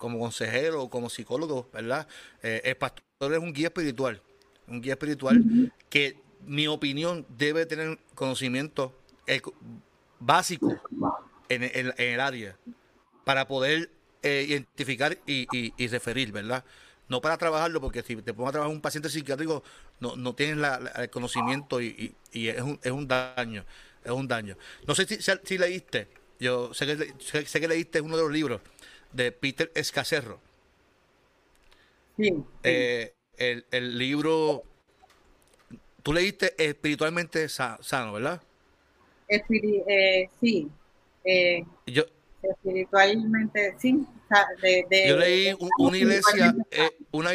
[0.00, 2.08] como consejero, como psicólogo, ¿verdad?
[2.42, 4.22] Eh, el pastor es un guía espiritual,
[4.66, 9.42] un guía espiritual que mi opinión debe tener conocimiento eh,
[10.18, 10.80] básico
[11.50, 12.56] en, el área
[13.24, 13.90] para poder
[14.22, 16.64] eh, identificar y, referir, ¿verdad?
[17.08, 19.62] No para trabajarlo, porque si te pongo a trabajar un paciente psiquiátrico,
[20.00, 23.66] no, no tienes el conocimiento y, es, un, es un daño,
[24.02, 24.56] es un daño.
[24.86, 26.08] No sé si, si, leíste,
[26.38, 28.62] yo sé que, sé, sé que leíste uno de los libros,
[29.12, 30.40] de Peter Escacerro.
[32.16, 32.34] Sí.
[32.62, 34.62] Eh, el, el, libro,
[36.02, 38.42] tú leíste espiritualmente sano, ¿verdad?
[39.28, 40.68] eh, sí.
[41.24, 42.04] Eh, yo,
[42.42, 44.06] espiritualmente, sí.
[44.62, 46.54] De, yo leí una iglesia,
[47.10, 47.30] una,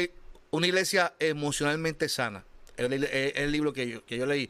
[0.51, 2.45] una iglesia emocionalmente sana.
[2.77, 4.49] Es el, libro que yo, que yo leí.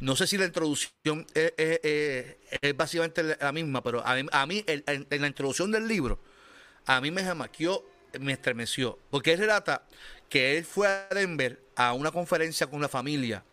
[0.00, 4.64] No sé si la introducción es, es, básicamente la misma, pero a mí, a mí
[4.66, 6.18] en, la introducción del libro,
[6.86, 7.84] a mí me jamaqueó,
[8.20, 9.86] me estremeció, porque él relata
[10.28, 13.44] que él fue a Denver a una conferencia con la familia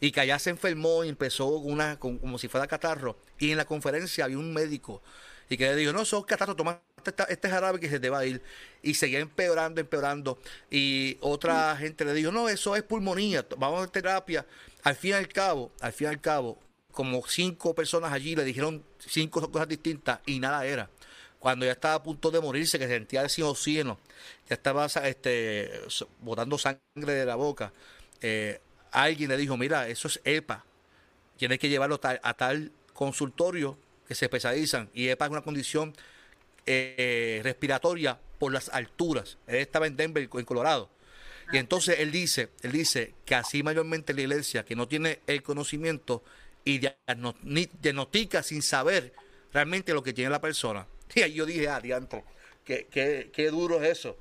[0.00, 3.56] y que allá se enfermó y empezó con una, como si fuera catarro, y en
[3.56, 5.02] la conferencia había un médico
[5.50, 8.18] y que le dijo, no, sos catarro, toma este, este, jarabe que se te va
[8.18, 8.42] a ir.
[8.82, 10.38] Y seguía empeorando, empeorando.
[10.70, 14.46] Y otra gente le dijo, no, eso es pulmonía, vamos a terapia.
[14.82, 16.58] Al fin y al cabo, al fin y al cabo,
[16.92, 20.90] como cinco personas allí le dijeron cinco cosas distintas y nada era
[21.38, 23.98] cuando ya estaba a punto de morirse, que sentía sin oxígeno,
[24.48, 25.70] ya estaba este,
[26.20, 26.80] botando sangre
[27.14, 27.72] de la boca,
[28.20, 28.60] eh,
[28.90, 30.64] alguien le dijo, mira, eso es EPA,
[31.36, 35.94] tienes que llevarlo a tal consultorio que se especializan, y EPA es una condición
[36.66, 39.38] eh, respiratoria por las alturas.
[39.46, 40.90] Él estaba en Denver, en Colorado.
[41.52, 41.60] Y ah.
[41.60, 46.22] entonces él dice, él dice que así mayormente la iglesia, que no tiene el conocimiento
[46.64, 49.14] y diagnostica sin saber
[49.52, 50.86] realmente lo que tiene la persona.
[51.14, 52.24] Y yo dije, ah, diantre,
[52.64, 54.16] qué, qué, qué duro es eso.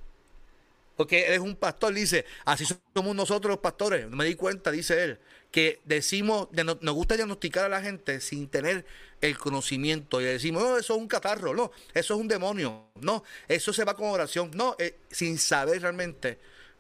[0.98, 2.66] Porque él es un pastor, dice, así
[2.96, 4.10] somos nosotros los pastores.
[4.10, 5.20] Me di cuenta, dice él,
[5.52, 8.84] que decimos, nos gusta diagnosticar a la gente sin tener
[9.22, 13.24] el conocimiento y decimos, no, eso es un catarro, no, eso es un demonio, no,
[13.48, 16.40] eso se va con oración, no, eh, sin saber realmente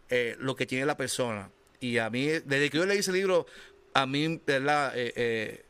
[0.10, 1.52] eh, lo que tiene la persona.
[1.80, 3.46] Y a mí, desde que yo leí ese libro,
[3.94, 4.94] a mí, ¿verdad?
[4.96, 5.64] Eh,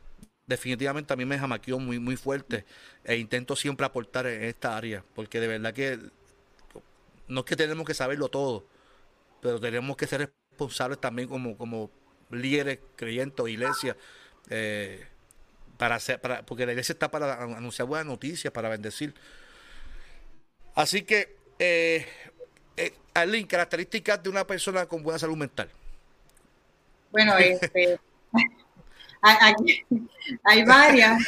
[0.48, 2.66] definitivamente a mí me jamaqueó muy, muy fuerte
[3.04, 6.00] e intento siempre aportar en esta área, porque de verdad que
[7.28, 8.66] no es que tenemos que saberlo todo,
[9.42, 11.92] pero tenemos que ser responsables también como, como
[12.32, 13.96] líderes, creyentes, iglesia,
[14.50, 15.06] eh,
[15.78, 19.14] para hacer, para, porque la iglesia está para anunciar buenas noticias, para bendecir.
[20.74, 22.06] Así que, eh,
[22.78, 25.70] eh, Arlene, características de una persona con buena salud mental.
[27.12, 28.00] Bueno, este,
[29.22, 29.54] hay,
[30.44, 31.24] hay varias.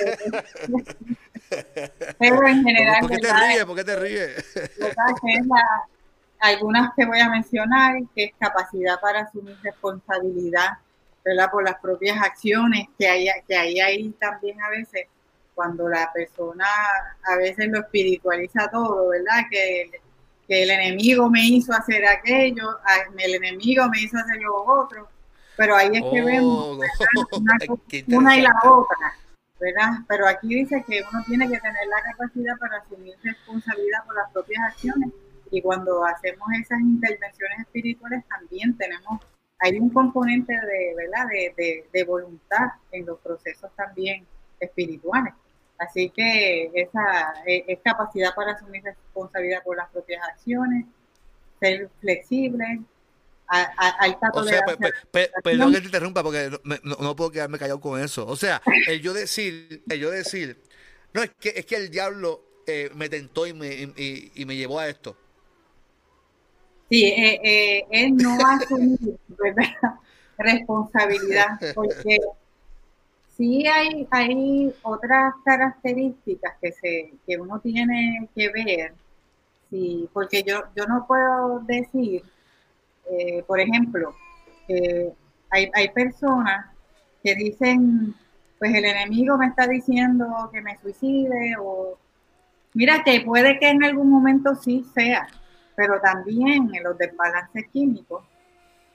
[2.18, 3.02] Pero en general.
[3.02, 3.66] ¿Por qué te ríes?
[3.66, 4.46] ¿Por qué te ríes?
[6.40, 10.78] algunas que voy a mencionar, que es capacidad para asumir responsabilidad
[11.24, 11.52] ¿verdad?
[11.52, 15.08] por las propias acciones, que hay, que hay ahí también a veces,
[15.54, 16.66] cuando la persona
[17.26, 19.44] a veces lo espiritualiza todo, ¿verdad?
[19.52, 19.92] Que,
[20.48, 22.80] que el enemigo me hizo hacer aquello,
[23.18, 25.10] el enemigo me hizo hacer lo otro,
[25.60, 26.80] pero ahí es que vemos oh,
[28.08, 29.14] una y la otra.
[29.60, 29.90] ¿verdad?
[30.08, 34.32] Pero aquí dice que uno tiene que tener la capacidad para asumir responsabilidad por las
[34.32, 35.10] propias acciones
[35.52, 39.20] y cuando hacemos esas intervenciones espirituales también tenemos,
[39.60, 41.28] hay un componente de, ¿verdad?
[41.58, 44.26] De, de, voluntad en los procesos también
[44.62, 45.34] espirituales.
[45.78, 50.86] Así que esa e, es, capacidad para asumir responsabilidad por las propias acciones,
[51.60, 52.82] ser flexible,
[54.34, 54.62] o sea,
[55.44, 56.52] perdón que te interrumpa porque
[56.84, 58.26] no, puedo quedarme callado con eso.
[58.28, 60.62] O sea, el yo decir, el yo decir,
[61.14, 64.80] no, es que, es que el diablo eh, me tentó y me, y, me llevó
[64.80, 65.16] a esto.
[66.90, 68.98] Sí, eh, eh, él no asume
[70.38, 72.20] responsabilidad, porque
[73.36, 78.94] sí hay, hay otras características que, se, que uno tiene que ver,
[79.70, 82.24] sí, porque yo, yo no puedo decir
[83.10, 84.16] eh, por ejemplo,
[85.50, 86.68] hay, hay personas
[87.24, 88.16] que dicen,
[88.60, 91.98] pues el enemigo me está diciendo que me suicide o
[92.74, 95.28] mira que puede que en algún momento sí sea,
[95.76, 98.24] pero también en los desbalances químicos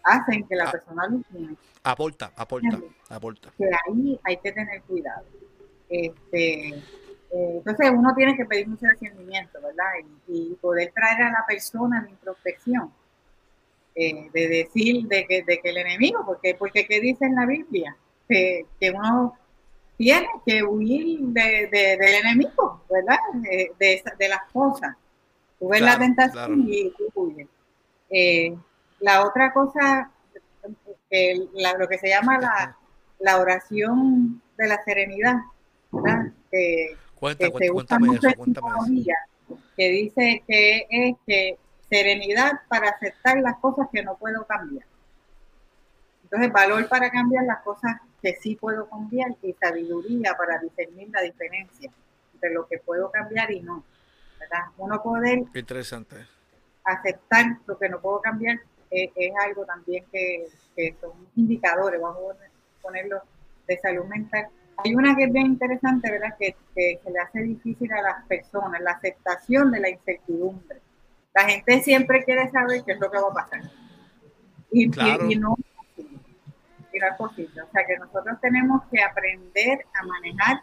[0.04, 0.72] hacen que la ah.
[0.72, 1.56] persona alucine.
[1.82, 2.78] Aporta, aporta,
[3.10, 3.52] aporta.
[3.58, 5.26] Que ahí hay que tener cuidado.
[5.88, 6.82] Este, eh,
[7.30, 9.92] entonces uno tiene que pedir mucho discernimiento, ¿verdad?
[10.28, 12.90] Y, y, poder traer a la persona la introspección
[13.95, 17.47] eh, de decir de que, de que el enemigo, porque, porque ¿qué dice en la
[17.47, 17.97] Biblia?
[18.28, 19.38] Que, que uno
[19.97, 23.18] tiene que huir de, del enemigo, ¿verdad?
[23.34, 24.97] De, de, las cosas.
[25.59, 27.47] Tú ves la tentación y tú huyes.
[28.11, 28.57] Eh,
[29.01, 30.11] la otra cosa,
[31.78, 32.76] lo que se llama la,
[33.20, 35.36] la, oración de la serenidad,
[35.92, 36.32] ¿verdad?
[36.51, 36.97] Que,
[37.38, 39.05] que se usa mucho en
[39.76, 41.59] que dice que es que
[41.95, 44.84] serenidad para aceptar las cosas que no puedo cambiar.
[46.24, 51.22] Entonces, valor para cambiar las cosas que sí puedo cambiar y sabiduría para discernir la
[51.22, 51.92] diferencia
[52.32, 53.84] entre lo que puedo cambiar y no.
[54.40, 54.64] ¿verdad?
[54.78, 56.16] Uno poder Interesante.
[56.82, 58.59] aceptar lo que no puedo cambiar
[58.90, 59.11] es,
[59.47, 60.49] algo también que,
[61.01, 63.22] son indicadores, vamos a ponerlo,
[63.68, 64.49] de salud mental.
[64.78, 66.36] Hay una que es bien interesante, ¿verdad?
[66.38, 70.84] Que, que se le hace difícil a las personas, la aceptación de la incertidumbre.
[71.35, 73.62] La gente siempre quiere saber qué es lo que va a pasar.
[74.70, 75.57] Y, no,
[76.93, 77.62] es posible.
[77.62, 80.62] O sea que nosotros tenemos que aprender a manejar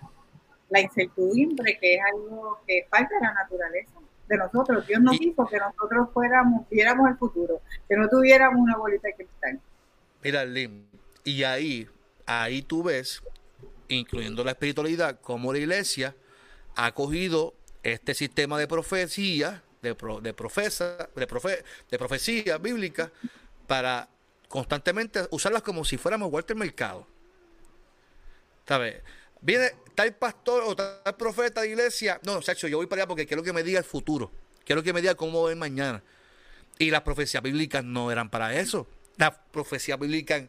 [0.70, 3.92] la incertidumbre, que es algo que falta de la naturaleza
[4.28, 4.88] de nosotros.
[4.88, 9.16] Dios nos dijo que nosotros fuéramos, viéramos el futuro, que no tuviéramos una bolita de
[9.16, 9.60] cristal.
[10.24, 10.86] Mira, Lim,
[11.26, 11.88] y ahí,
[12.26, 13.22] ahí tú ves,
[13.90, 16.16] incluyendo la espiritualidad, cómo la iglesia
[16.78, 17.54] ha cogido
[17.84, 23.12] este sistema de profecía de, de, profesa, de, profe, de profecía bíblica
[23.68, 24.10] para
[24.48, 27.08] constantemente usarlas como si fuéramos Walter Mercado.
[28.68, 29.02] ¿Sabes?
[29.42, 32.20] viene tal pastor o tal profeta de iglesia.
[32.24, 34.32] No, Sacho, yo voy para allá porque quiero que me diga el futuro.
[34.64, 36.02] Quiero que me diga cómo va mañana.
[36.78, 38.88] Y las profecías bíblicas no eran para eso.
[39.18, 40.44] Las profecías bíblicas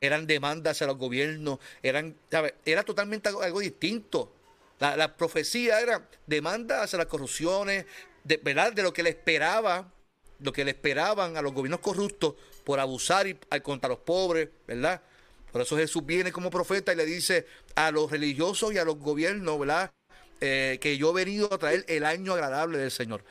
[0.00, 2.16] eran demandas a los gobiernos, eran,
[2.64, 4.34] era totalmente algo, distinto.
[4.80, 7.86] La, profecía era demandas hacia las corrupciones,
[8.24, 9.92] de, de lo que le esperaba,
[10.40, 15.02] lo que le esperaban a los gobiernos corruptos por abusar y, contra los pobres, ¿verdad?
[15.50, 18.98] Por eso Jesús viene como profeta y le dice a los religiosos y a los
[18.98, 19.92] gobiernos, ¿verdad?
[20.40, 23.22] Eh, que yo he venido a traer el año agradable del Señor.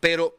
[0.00, 0.36] Pero,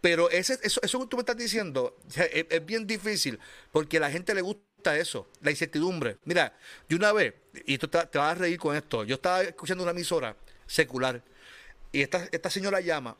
[0.00, 3.38] pero ese, eso, eso que tú me estás diciendo es, bien difícil
[3.70, 6.16] porque a la gente le gusta eso, la incertidumbre.
[6.24, 6.56] Mira,
[6.88, 7.34] yo una vez,
[7.66, 10.34] y tú te, vas a reír con esto, yo estaba escuchando una emisora
[10.66, 11.22] secular
[11.92, 13.16] y esta, esta señora llama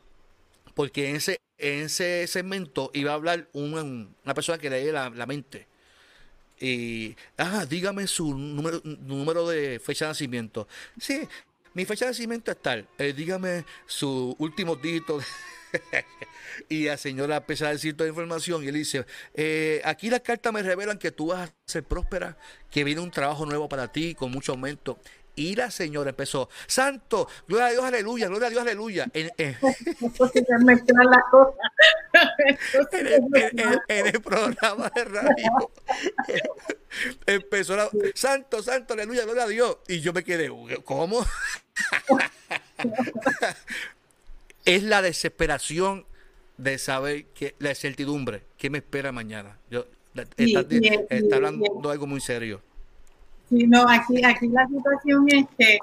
[0.75, 5.25] porque en ese, en ese segmento iba a hablar una persona que lee la, la
[5.25, 5.67] mente
[6.59, 10.67] y, ah, dígame su número, número de fecha de nacimiento.
[10.99, 11.27] Sí,
[11.73, 12.87] mi fecha de nacimiento es tal.
[12.97, 15.19] Eh, dígame su último dígito.
[16.69, 19.05] y la señora empieza a decir toda la información y él dice,
[19.35, 22.37] eh, aquí las cartas me revelan que tú vas a ser próspera,
[22.71, 24.99] que viene un trabajo nuevo para ti con mucho aumento.
[25.39, 29.07] Y la señora empezó, Santo, gloria a Dios, aleluya, gloria a Dios, aleluya.
[29.13, 29.55] En, en,
[33.87, 35.71] en, el, programa de radio
[37.25, 39.77] empezó la, Santo, Santo, aleluya, gloria a Dios.
[39.87, 40.51] Y yo me quedé,
[40.83, 41.25] ¿cómo?
[44.65, 46.05] es la desesperación
[46.57, 49.57] de saber que la incertidumbre, ¿qué me espera mañana?
[49.71, 49.85] Yo,
[50.35, 50.65] está,
[51.09, 52.61] está hablando algo muy serio.
[53.49, 55.79] Sí, no, aquí, aquí la situación es que,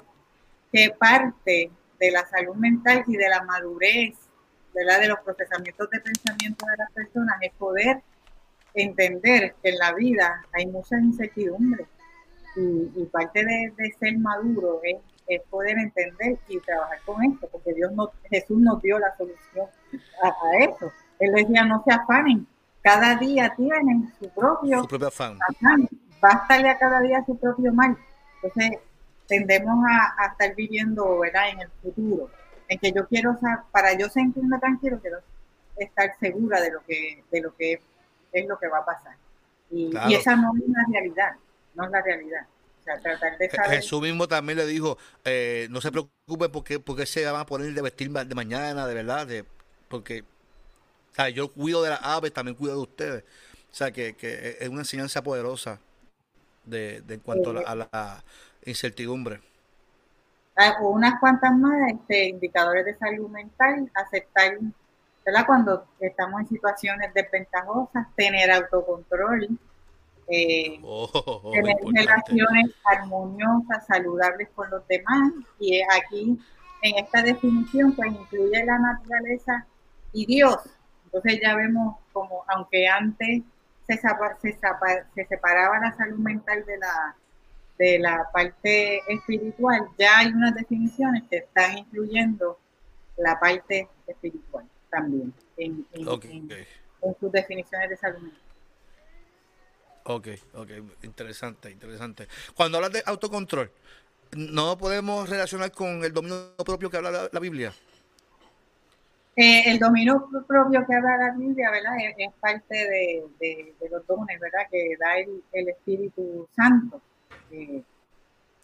[0.73, 4.15] que parte de la salud mental y de la madurez,
[4.73, 5.01] ¿verdad?
[5.01, 8.03] de los procesamientos de pensamiento de las personas es poder
[8.75, 11.89] entender que en la vida hay muchas incertidumbres
[12.57, 17.93] y, parte de, ser maduro es, es, poder entender y trabajar con esto, porque Dios
[17.93, 19.67] no, Jesús nos dio la solución
[20.23, 20.91] a, eso.
[21.19, 22.47] Él decía, no se afanen,
[22.81, 25.39] cada día tienen su propio, su propio afán
[26.21, 27.97] bástale a cada día su propio mal.
[28.43, 28.79] Entonces,
[29.27, 32.31] tendemos a, estar viviendo, ¿verdad?, en el futuro.
[32.69, 33.39] En que yo quiero,
[33.71, 35.19] para yo sentirme tranquilo, quiero
[35.77, 37.81] estar segura de lo que, de lo que
[38.33, 39.17] es, lo que va a pasar.
[39.71, 41.37] Y, esa no es la realidad,
[41.75, 42.47] no es la realidad.
[42.81, 43.71] O sea, tratar de saber.
[43.71, 47.73] Jesús mismo también le dijo, eh, no se preocupe porque, porque se van a poner
[47.73, 49.45] de vestir de mañana, de verdad, de,
[49.89, 50.25] porque
[51.35, 53.25] yo cuido de las aves, también cuido de ustedes.
[53.71, 55.81] O sea, que, que es una enseñanza poderosa
[56.67, 58.25] de, en cuanto a, la,
[58.65, 59.41] incertidumbre.
[60.57, 64.59] Ah, o unas cuantas más este, indicadores de salud mental, aceptar,
[65.25, 65.47] ¿verdad?
[65.47, 69.49] Cuando estamos en situaciones desventajosas, tener autocontrol,
[70.29, 75.33] eh, oh, tener relaciones armoniosas, saludables con los demás.
[75.61, 76.39] Y aquí,
[76.83, 79.67] en esta definición, pues incluye la naturaleza
[80.13, 80.59] y Dios.
[81.05, 83.43] Entonces ya vemos como, aunque antes
[83.87, 84.59] se,
[85.15, 87.17] se, separaba la salud mental de la,
[87.79, 92.59] de la parte espiritual, ya hay unas definiciones que están incluyendo
[93.17, 95.87] la parte espiritual también en,
[97.21, 98.41] sus definiciones de salud mental.
[100.05, 100.71] Ok, ok,
[101.03, 102.29] interesante, interesante.
[102.55, 103.71] Cuando hablas de autocontrol,
[104.37, 107.73] ¿no podemos relacionar con el dominio propio que habla la Biblia?
[109.37, 111.93] Eh, el dominio propio que habla la Biblia, ¿verdad?
[112.17, 114.67] Es, parte de, los dones, ¿verdad?
[114.71, 117.03] Que da el, Espíritu Santo.
[117.51, 117.83] Eh,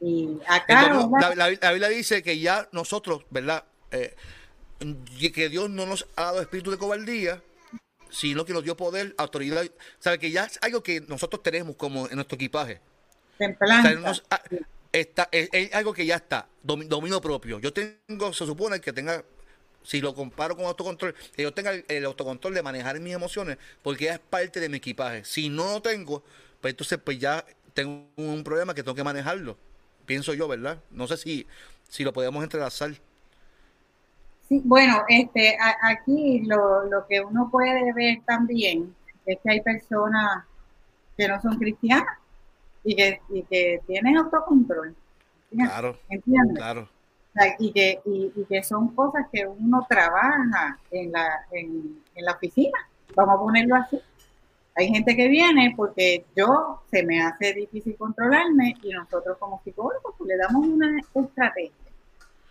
[0.01, 1.09] y acá.
[1.37, 3.65] la, Biblia dice que ya nosotros, ¿verdad?
[3.91, 4.15] Eh,
[5.35, 7.43] que Dios no nos ha dado espíritu de cobardía,
[8.09, 9.67] sino que nos dio poder, autoridad.
[9.99, 12.81] Sabe que ya es algo que nosotros tenemos como en nuestro equipaje.
[13.37, 14.23] Templanza.
[14.31, 14.43] Ah,
[14.91, 17.59] está, es, algo que ya está, dominio propio.
[17.61, 19.23] Yo tengo, se supone que tenga
[19.83, 24.09] si lo comparo con autocontrol, que yo tenga el, autocontrol de manejar mis emociones, porque
[24.09, 25.25] es parte de mi equipaje.
[25.25, 26.23] Si no lo tengo,
[26.61, 29.57] pues entonces pues ya tengo un problema que tengo que manejarlo.
[30.07, 30.79] Pienso yo, ¿verdad?
[30.91, 31.47] No sé si,
[31.89, 32.93] si lo podemos entrelazar.
[34.49, 40.45] Sí, bueno, este, aquí lo, lo que uno puede ver también es que hay personas
[41.17, 42.19] que no son cristianas
[42.85, 44.95] y que, y que tienen autocontrol.
[45.51, 45.99] Claro,
[46.55, 46.89] claro
[47.59, 52.79] y, que, y, que son cosas que uno trabaja en la, en, la oficina,
[53.15, 54.01] vamos a ponerlo así.
[54.75, 60.15] Hay gente que viene porque yo se me hace difícil controlarme y nosotros como psicólogos
[60.17, 61.73] pues, le damos una estrategia,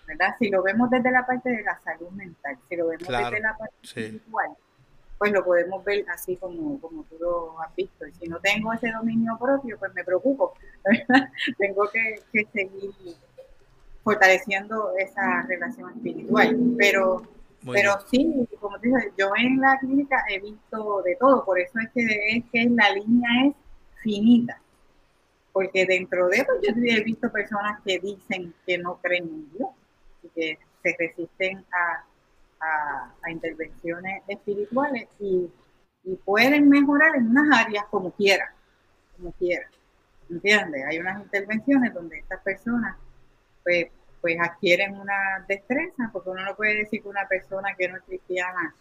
[0.08, 0.36] ¿verdad?
[0.38, 3.58] Si lo vemos desde la parte de la salud mental, si lo vemos desde la
[3.58, 4.56] parte espiritual,
[5.22, 8.08] pues lo podemos ver así como, como tú lo has visto.
[8.08, 10.56] Y si no tengo ese dominio propio, pues me preocupo.
[11.60, 12.92] tengo que, seguir
[14.04, 16.58] fortaleciendo esa relación espiritual.
[16.78, 17.22] Pero,
[17.66, 21.80] pero sí, como te dije, yo en la clínica he visto de todo, por eso
[21.80, 23.56] es que, es que la línea es
[24.02, 24.60] finita.
[25.54, 29.70] Porque dentro de eso yo he visto personas que dicen que no creen en Dios
[30.24, 32.06] y que se resisten a,
[33.28, 35.50] intervenciones espirituales y,
[36.04, 38.50] y pueden mejorar en unas áreas como quieran,
[39.18, 39.70] como quieran.
[40.30, 40.84] ¿Entiendes?
[40.86, 42.98] Hay unas intervenciones donde estas personas
[43.64, 43.88] pues,
[44.22, 48.04] pues adquieren una destreza, porque uno no puede decir que una persona que no es
[48.04, 48.76] cristiana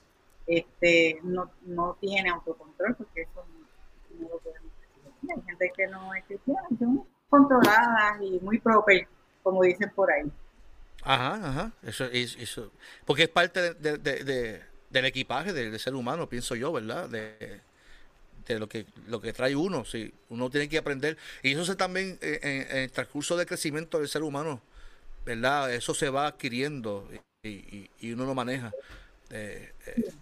[0.46, 5.36] este, no, no tiene autocontrol, porque eso no, lo podemos decir.
[5.36, 9.08] Hay gente que no es cristiana, son controladas y muy propias,
[9.42, 10.30] como dicen por ahí.
[11.02, 12.72] Ajá, ajá, eso, eso,
[13.06, 17.08] porque es parte de, de, del equipaje del, ser humano, pienso yo, ¿verdad?
[17.08, 17.60] De,
[18.58, 22.18] lo que lo que trae uno, sí, uno tiene que aprender y eso se también
[22.20, 24.60] eh, en, el transcurso del crecimiento del ser humano,
[25.24, 25.72] ¿verdad?
[25.72, 27.08] Eso se va adquiriendo
[27.42, 28.72] y, y, uno lo maneja.
[29.30, 30.12] Eh, eh,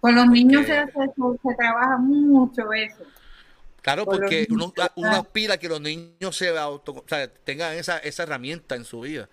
[0.00, 3.04] Con los niños se, se, trabaja mucho eso.
[3.82, 7.98] Claro, porque uno, uno, aspira a que los niños se auto, o sea, tengan esa,
[7.98, 9.28] esa herramienta en su vida.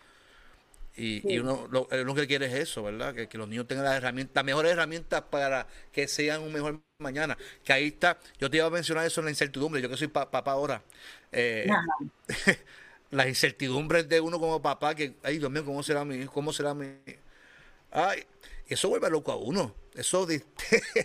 [0.97, 3.13] Y, y uno, lo, que quiere es eso, ¿verdad?
[3.13, 6.79] Que, que los niños tengan las herramientas, las mejores herramientas para que sean un mejor
[6.99, 7.37] mañana.
[7.65, 10.07] Que ahí está, yo te iba a mencionar eso en la incertidumbre, yo que soy
[10.07, 10.81] papá ahora.
[11.33, 11.67] Eh,
[13.11, 16.33] las incertidumbres de uno como papá, que, ay Dios mío, ¿cómo será mi hijo?
[16.33, 16.87] ¿Cómo será mi
[17.91, 18.25] Ay,
[18.67, 19.73] eso vuelve loco a uno.
[19.93, 20.27] Eso,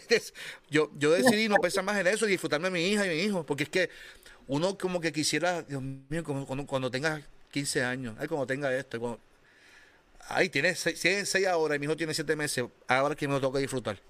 [0.70, 3.22] yo, yo decidí no pensar más en eso y disfrutarme de mi hija y mi
[3.22, 3.90] hijo, porque es que
[4.48, 7.22] uno como que quisiera, Dios mío, como, cuando, cuando tenga
[7.52, 9.20] 15 años, ay, cuando tenga esto,
[10.26, 13.56] ay, tiene 6, ahora y mi hijo tiene 7 meses, ahora que me lo tengo
[13.58, 14.00] disfrutar.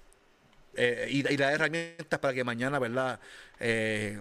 [0.75, 3.19] Eh, y, y las herramientas para que mañana, ¿verdad?
[3.59, 4.19] Eh,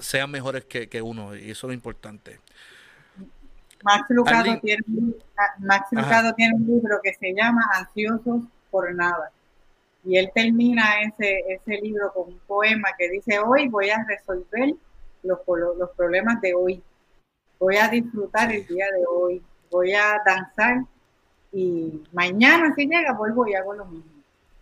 [0.00, 2.40] sean mejores que, que, uno, y eso es lo importante.
[3.82, 4.82] Max Lucado, tiene,
[5.36, 9.30] ah, Max Lucado tiene un libro que se llama Ansiosos por nada.
[10.04, 14.74] Y él termina ese, ese libro con un poema que dice, hoy voy a resolver
[15.22, 15.38] los,
[15.78, 16.82] los problemas de hoy.
[17.58, 19.42] Voy a disfrutar el día de hoy.
[19.70, 20.84] Voy a danzar
[21.52, 24.10] y mañana si llega vuelvo y hago lo mismo.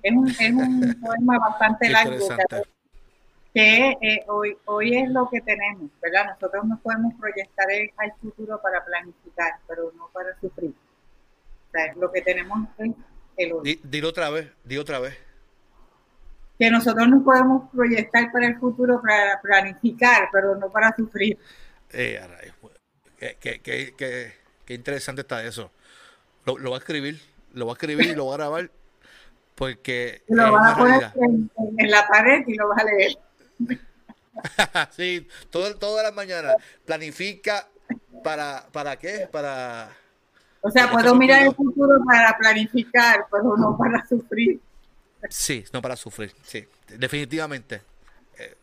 [0.03, 2.29] Es un, es un poema bastante largo
[3.59, 6.27] que, eh, hoy, hoy es lo que tenemos, ¿verdad?
[6.27, 10.71] Nosotros nos podemos proyectar al futuro para planificar, pero no para sufrir.
[10.71, 12.93] O sea, lo que tenemos es
[13.37, 13.81] el hoy.
[13.83, 15.19] Dilo otra vez, di otra vez.
[16.59, 21.37] Que nosotros nos podemos proyectar para el futuro para planificar, pero no para sufrir.
[21.91, 22.21] Eh,
[23.19, 24.33] qué, qué, qué,
[24.65, 25.73] qué interesante está eso.
[26.45, 27.21] Lo, lo, va a escribir,
[27.55, 28.71] lo va a escribir y lo va a grabar
[29.59, 33.19] porque lo vas a poner en, la pared y lo vas a leer.
[34.97, 36.57] sí, todo, todas las mañanas.
[36.85, 37.69] Planifica
[38.23, 39.29] para, ¿para qué?
[39.31, 39.91] Para...
[40.61, 44.61] O sea, puedo mirar el futuro para planificar, pero no para sufrir.
[45.29, 47.83] Sí, no para sufrir, sí, definitivamente.
[48.39, 48.57] Eh,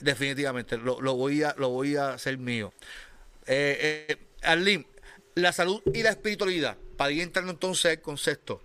[0.00, 2.72] definitivamente, lo, lo, voy a, lo voy a hacer mío.
[3.46, 4.86] Eh, eh, Arlene,
[5.34, 8.62] la salud y la espiritualidad, para ir entrando entonces al concepto,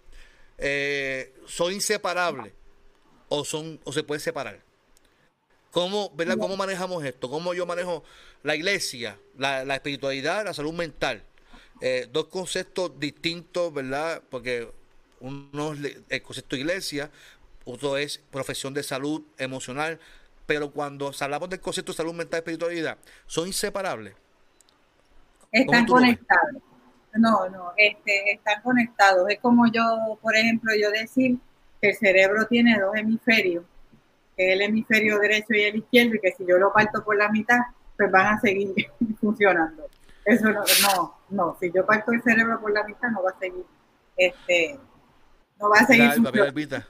[0.58, 2.54] eh, ¿son inseparables
[3.30, 4.60] o, son, o se pueden separar?
[5.72, 6.38] ¿Cómo, ¿verdad?
[6.38, 7.30] ¿Cómo manejamos esto?
[7.30, 8.04] ¿Cómo yo manejo
[8.44, 11.24] la iglesia, la, espiritualidad, la salud mental?
[11.80, 14.22] Eh, dos conceptos distintos, ¿verdad?
[14.30, 14.70] Porque
[15.22, 17.10] uno es el concepto de iglesia,
[17.64, 20.00] otro es profesión de salud emocional,
[20.46, 24.14] pero cuando hablamos del concepto de salud mental y espiritualidad, ¿son inseparables?
[25.52, 26.62] Están conectados.
[27.14, 29.30] No, no, este, están conectados.
[29.30, 31.38] Es como yo, por ejemplo, yo decir
[31.82, 33.66] que el cerebro tiene dos hemisferios,
[34.42, 37.16] que es el hemisferio derecho y el izquierdo, y que si yo lo parto por
[37.16, 37.60] la mitad,
[37.96, 38.74] pues van a seguir
[39.22, 39.88] funcionando.
[40.26, 43.40] Eso no, no, no, si yo parto el cerebro por la mitad, no va a
[43.40, 43.66] seguir,
[44.18, 44.80] este,
[45.60, 46.12] no va a seguir.
[46.14, 46.86] funcionando.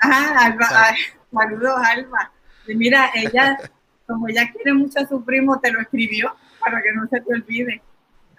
[0.00, 0.94] Ajá, Alba,
[1.32, 2.32] saludos, Alba.
[2.68, 3.58] Y mira, ella,
[4.06, 7.32] como ella quiere mucho a su primo, te lo escribió para que no se te
[7.32, 7.82] olvide.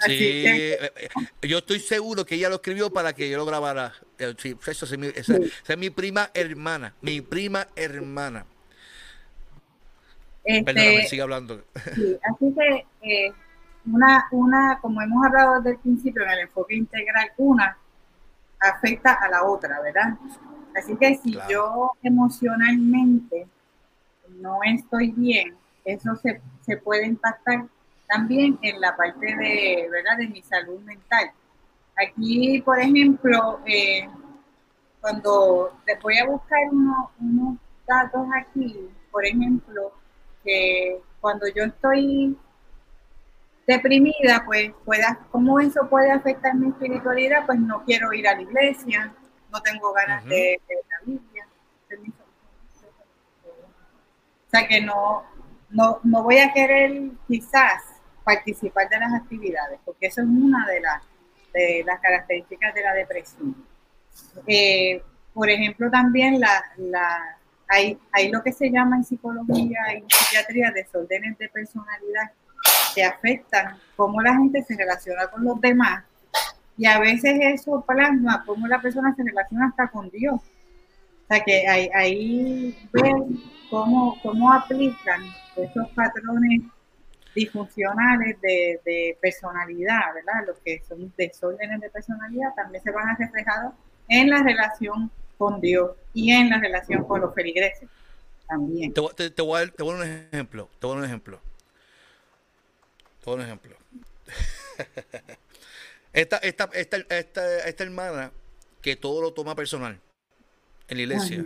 [0.05, 3.93] Sí, eh, eh, yo estoy seguro que ella lo escribió para que yo lo grabara.
[4.17, 8.45] Eh, sí, esa, es mi, esa, es mi prima hermana, mi prima hermana.
[10.45, 11.61] Este, Perdóname, sigue hablando.
[11.95, 13.33] Sí, así que
[13.85, 17.77] una, una, como hemos hablado desde el principio en el enfoque integral, una
[18.59, 20.17] afecta a la otra, ¿verdad?
[20.77, 23.47] Así que si yo emocionalmente
[24.39, 27.65] no estoy bien, eso se, se puede impactar
[28.09, 30.17] también en la parte de, ¿verdad?
[30.17, 31.31] de mi salud mental.
[31.95, 34.09] Aquí, por ejemplo, eh,
[34.99, 37.57] cuando voy a buscar unos
[37.87, 39.93] datos aquí, por ejemplo,
[40.43, 42.35] que cuando yo estoy
[43.67, 47.45] deprimida, pues pueda, ¿cómo eso puede afectar mi espiritualidad?
[47.45, 49.13] Pues no quiero ir a la iglesia,
[49.51, 51.47] no tengo ganas de leer la Biblia.
[54.47, 55.23] O sea que no,
[55.69, 57.88] no, no voy a querer quizás
[58.29, 61.01] participar de las actividades, porque eso es una de las,
[61.51, 63.55] de las características de la depresión.
[64.45, 65.01] Eh,
[65.33, 67.97] por ejemplo, también la, hay,
[68.31, 72.31] lo que se llama en psicología y psiquiatría desórdenes de personalidad
[72.93, 76.03] que afectan cómo la gente se relaciona con los demás
[76.77, 80.35] y a veces eso plasma cómo la persona se relaciona hasta con Dios.
[80.35, 85.21] O sea que ahí, ahí ven cómo, cómo aplican
[85.55, 86.61] esos patrones
[87.35, 90.47] disfuncionales de, de, personalidad, ¿verdad?
[90.47, 93.71] Los que son desórdenes de personalidad también se van a reflejar
[94.07, 97.87] en la relación con Dios y en la relación con los feligreses
[98.47, 98.93] también.
[98.93, 101.39] Te, voy, a, te voy a dar un ejemplo, te voy a dar un ejemplo.
[103.23, 103.77] Te voy a dar un ejemplo.
[106.13, 108.31] esta, esta, esta, esta, esta hermana
[108.81, 109.99] que todo lo toma personal
[110.87, 111.45] en la iglesia.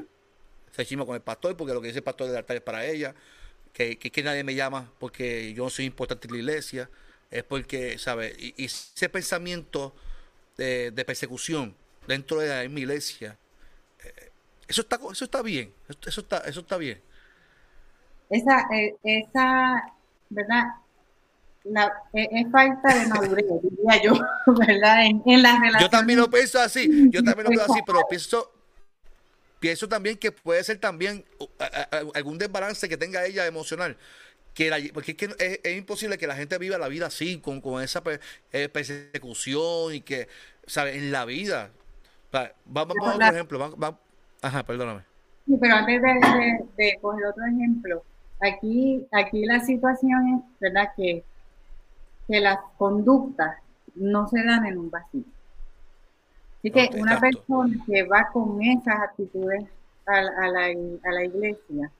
[0.72, 2.86] Se chima con el pastor porque lo que dice el pastor del altar es para
[2.86, 3.14] ella
[3.74, 6.90] que, que, nadie me llama porque yo no soy importante en la iglesia,
[7.32, 8.36] es porque, ¿sabes?
[8.38, 9.96] Y, ese pensamiento
[10.58, 11.76] de, persecución
[12.08, 13.38] dentro de mi iglesia,
[14.04, 14.30] eh,
[14.68, 15.74] eso está, eso está bien,
[16.06, 17.02] eso está, eso está bien.
[18.30, 19.94] Esa, eh, esa,
[20.30, 20.64] ¿verdad?
[21.64, 24.14] La, eh, es falta de madurez, diría yo,
[24.68, 25.06] ¿verdad?
[25.06, 25.82] En, en las relaciones.
[25.82, 28.52] Yo también lo pienso así, yo también lo pienso así, pero pienso,
[29.64, 31.24] pienso también que puede ser también
[32.14, 33.96] algún desbalance que tenga ella emocional.
[34.54, 37.82] Que porque es, que es, imposible que la gente viva la vida así, con, con
[37.82, 38.04] esa
[38.52, 40.28] eh, persecución y que,
[40.68, 40.98] ¿sabes?
[40.98, 41.72] En la vida.
[42.66, 43.98] Vamos a otro ejemplo.
[44.42, 45.04] ajá, perdóname.
[45.46, 48.04] Sí, pero antes de, de, coger otro ejemplo,
[48.42, 50.90] aquí, aquí la situación es, ¿verdad?
[50.98, 51.24] Que,
[52.28, 53.60] que las conductas
[53.96, 55.24] no se dan en un vacío.
[56.64, 59.66] Así que una persona que va con esas actitudes
[60.06, 60.68] a, la,
[61.04, 61.92] a la iglesia,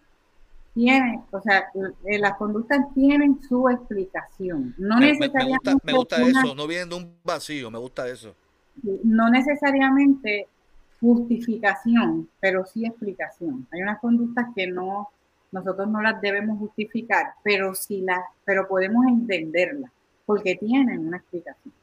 [0.74, 1.66] tiene, o sea,
[2.06, 4.74] eh, las conductas tienen su explicación.
[4.78, 8.34] No me, necesariamente me gusta, eso, no viene de un vacío, me gusta eso.
[9.04, 10.48] No necesariamente
[11.02, 13.68] justificación, pero sí explicación.
[13.70, 15.10] Hay unas conductas que no,
[15.52, 19.92] nosotros no las debemos justificar, pero sí las, pero podemos entenderlas,
[20.26, 21.74] porque tienen una explicación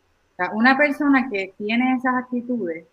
[0.53, 2.84] una persona que tiene esas actitudes,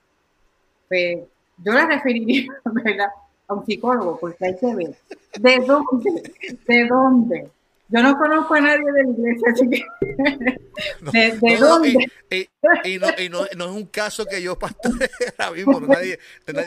[0.88, 1.20] pues
[1.64, 2.48] yo la referiría
[3.48, 4.95] a un psicólogo, porque hay que ver.
[5.39, 6.34] De dónde,
[6.68, 7.50] de dónde.
[7.89, 9.85] Yo no conozco a nadie de la iglesia, así que
[11.39, 12.11] ¿de, dónde?
[12.83, 14.91] Y, no, es un caso que yo pastor
[15.38, 16.19] ahora mismo, no nadie,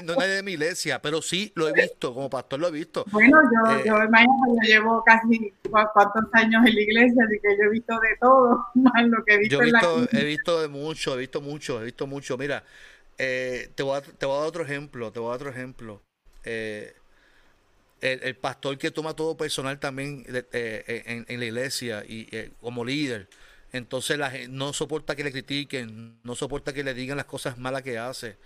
[0.04, 3.04] no nadie de mi iglesia, pero sí lo he visto, como pastor lo he visto.
[3.10, 7.64] Bueno, yo, eh, yo, yo llevo casi cuántos años en la iglesia, así que yo
[7.64, 10.68] he visto de todo, más lo que he visto, yo he visto, he visto de
[10.68, 12.38] mucho, he visto mucho, he visto mucho.
[12.38, 12.64] Mira,
[13.18, 15.50] eh, te, voy a, te voy a dar otro ejemplo, te voy a dar otro
[15.50, 16.00] ejemplo.
[16.44, 16.94] Eh,
[18.01, 22.26] el, pastor que toma todo personal también en, en, la iglesia y
[22.61, 23.28] como líder
[23.72, 27.82] entonces la, no soporta que le critiquen, no soporta que le digan las cosas malas
[27.82, 28.36] que hace.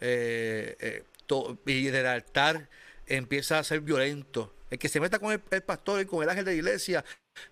[0.00, 1.04] Eh, eh,
[1.66, 2.68] y del altar
[3.06, 4.54] empieza a ser violento.
[4.70, 7.04] El que se meta con el, pastor y con el ángel de la iglesia,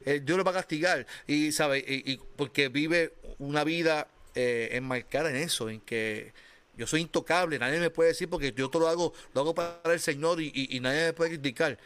[0.05, 1.07] eh, Dios lo va a castigar.
[1.27, 6.33] Y sabe, y, porque vive una vida enmarcada en eso, en que
[6.79, 9.93] yo soy intocable, nadie me puede decir porque yo todo lo hago, lo hago para
[9.93, 11.77] el Señor y, nadie me puede criticar.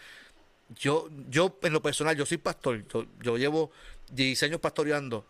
[0.78, 2.84] Yo, yo en lo personal, yo soy pastor,
[3.20, 3.70] yo llevo
[4.12, 5.24] 16 años pastoreando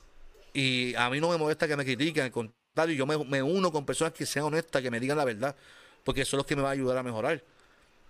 [0.53, 3.87] y a mí no me molesta que me critiquen, al contrario, yo me, uno con
[3.87, 5.55] personas que sean honestas, que me digan la verdad,
[6.03, 7.41] porque eso es lo que me va a ayudar a mejorar.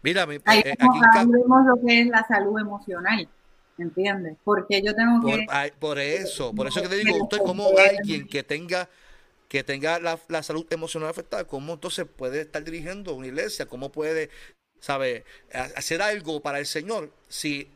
[0.03, 3.29] Mira, eh, aquí vemos lo que es la salud emocional,
[3.77, 4.39] ¿entiendes?
[4.43, 5.47] Porque yo tengo que...
[5.79, 8.89] Por, eso, por eso que te digo, usted como alguien que tenga
[9.53, 13.67] que tenga la, la, salud emocional afectada, ¿cómo entonces puede estar dirigiendo una iglesia?
[13.67, 14.31] ¿Cómo puede,
[14.81, 15.27] sabe,
[15.77, 17.69] hacer algo para el Señor si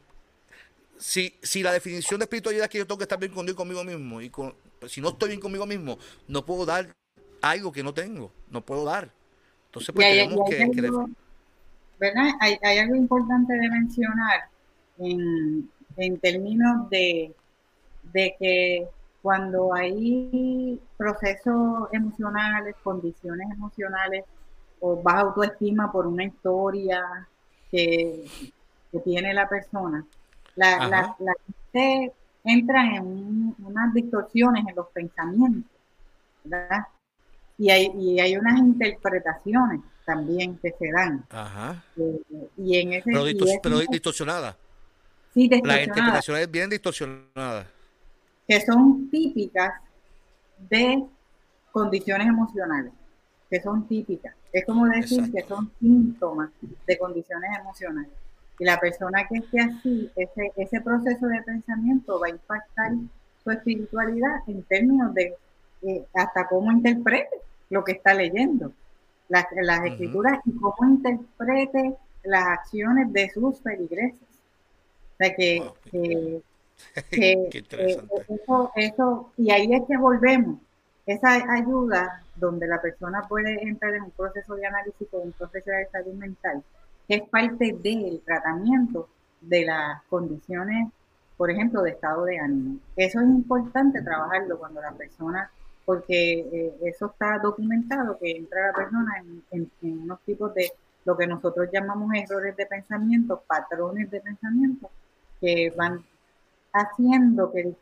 [0.96, 3.58] si, si la definición de espiritualidad es que yo tengo que estar bien con Dios
[3.58, 4.54] conmigo mismo, y con,
[4.88, 5.98] si no estoy bien conmigo mismo,
[6.28, 6.96] no puedo dar
[7.42, 9.10] algo que no tengo, no puedo dar.
[9.66, 10.90] Entonces, pues tenemos que,
[12.00, 12.30] ¿verdad?
[12.40, 14.48] Hay, hay, algo importante de mencionar
[14.96, 17.34] en, en términos de,
[18.14, 18.88] de que
[19.26, 24.24] cuando hay procesos emocionales, condiciones emocionales
[24.78, 27.26] o baja autoestima por una historia
[27.68, 28.24] que,
[28.92, 30.06] que tiene la persona,
[30.54, 31.32] la, la, la,
[31.72, 32.12] gente
[32.44, 35.72] entra en unas distorsiones en los pensamientos,
[36.44, 36.86] ¿verdad?
[37.58, 41.26] Y hay, y hay unas interpretaciones también que se dan.
[41.30, 41.82] Ajá.
[41.96, 43.10] Eh, y en ese,
[43.60, 44.56] pero, distorsionada.
[45.34, 45.78] Sí, distorsionada.
[45.78, 47.66] La interpretación es bien distorsionada.
[48.46, 49.74] Que son típicas
[50.70, 51.04] de
[51.72, 52.92] condiciones emocionales,
[53.50, 54.34] que son típicas.
[54.52, 56.50] Es como decir que son síntomas
[56.86, 58.12] de condiciones emocionales.
[58.58, 62.92] Y la persona que esté así, ese, ese proceso de pensamiento va a impactar
[63.44, 65.34] su espiritualidad en términos de
[65.82, 68.72] eh, hasta cómo interprete lo que está leyendo,
[69.28, 71.94] las, las escrituras y cómo interprete
[72.24, 74.22] las acciones de sus feligreses.
[74.22, 76.42] O sea que, que,
[77.12, 77.48] eh,
[78.28, 80.58] eso, eso, y ahí es que volvemos.
[81.06, 85.70] Esa ayuda donde la persona puede entrar en un proceso de análisis o un proceso
[85.70, 86.62] de salud mental,
[87.08, 89.08] es parte del tratamiento
[89.40, 90.88] de las condiciones,
[91.36, 92.78] por ejemplo, de estado de ánimo.
[92.96, 95.50] Eso es importante trabajarlo cuando la persona,
[95.84, 99.22] porque eh, eso está documentado, que entra la persona
[99.52, 100.72] en, unos tipos de
[101.04, 104.90] lo que nosotros llamamos errores de pensamiento, patrones de pensamiento,
[105.40, 106.02] que van
[106.76, 107.74] haciendo que,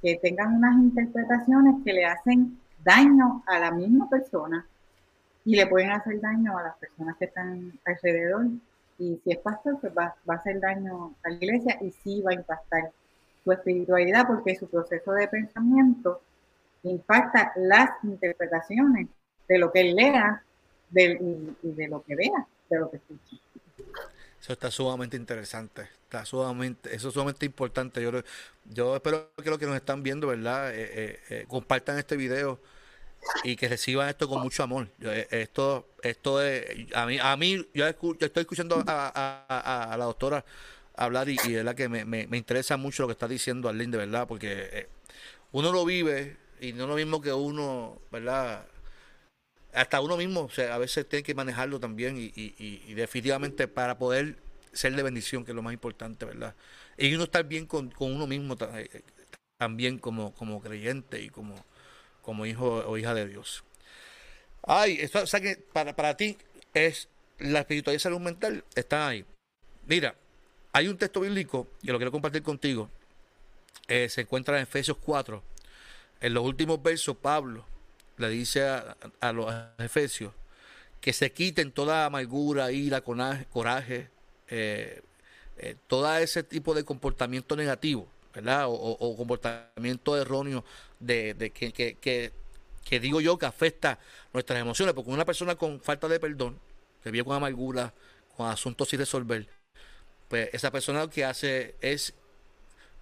[0.00, 4.66] que tengan unas interpretaciones que le hacen daño a la misma persona
[5.44, 8.46] y le pueden hacer daño a las personas que están alrededor.
[8.98, 12.22] Y si es pastor, pues va, va a hacer daño a la iglesia y sí
[12.22, 12.92] va a impactar
[13.42, 16.20] su espiritualidad porque su proceso de pensamiento
[16.84, 19.08] impacta las interpretaciones
[19.48, 20.42] de lo que él lea
[20.94, 23.36] y, de lo que vea, de lo que escucha.
[24.40, 28.02] Eso está sumamente interesante, está sumamente, eso es sumamente importante.
[28.02, 28.12] Yo,
[28.66, 30.70] yo espero que los que nos están viendo, ¿verdad?
[30.74, 32.60] Eh, eh, eh, compartan este video
[33.44, 34.88] y que reciban esto con mucho amor.
[35.30, 40.44] esto, esto es, a mí, a mí, yo, estoy escuchando a, la doctora
[40.94, 43.98] hablar y, y verdad que me, me, interesa mucho lo que está diciendo Arlene, de
[43.98, 44.88] verdad, porque
[45.52, 48.66] uno lo vive y no lo mismo que uno, ¿verdad?
[49.72, 53.96] hasta uno mismo, o sea, a veces tiene que manejarlo también y, y, definitivamente para
[53.96, 54.36] poder
[54.72, 56.54] ser de bendición, que es lo más importante, ¿verdad?
[56.96, 59.02] Y uno estar bien con, uno mismo eh,
[59.58, 61.64] también como, como creyente y como,
[62.22, 63.64] como hijo o hija de Dios.
[64.62, 66.36] Ay, esto, o que para, para ti
[66.72, 67.08] es
[67.38, 69.24] la espiritualidad y salud mental, está ahí.
[69.86, 70.14] Mira,
[70.72, 72.88] hay un texto bíblico que lo quiero compartir contigo.
[73.88, 75.42] Eh, se encuentra en Efesios 4.
[76.20, 77.66] En los últimos versos, Pablo
[78.16, 80.32] le dice a, los efesios
[81.00, 84.08] que se quiten toda amargura, ira, coraje,
[84.54, 85.00] eh,
[85.56, 88.66] eh, todo ese tipo de comportamiento negativo, ¿verdad?
[88.68, 90.62] O, comportamiento erróneo
[91.00, 93.98] de, que, que, digo yo que afecta
[94.34, 96.58] nuestras emociones, porque una persona con falta de perdón,
[97.02, 97.94] que vive con amargura,
[98.36, 99.48] con asuntos sin resolver,
[100.28, 102.12] pues esa persona lo que hace es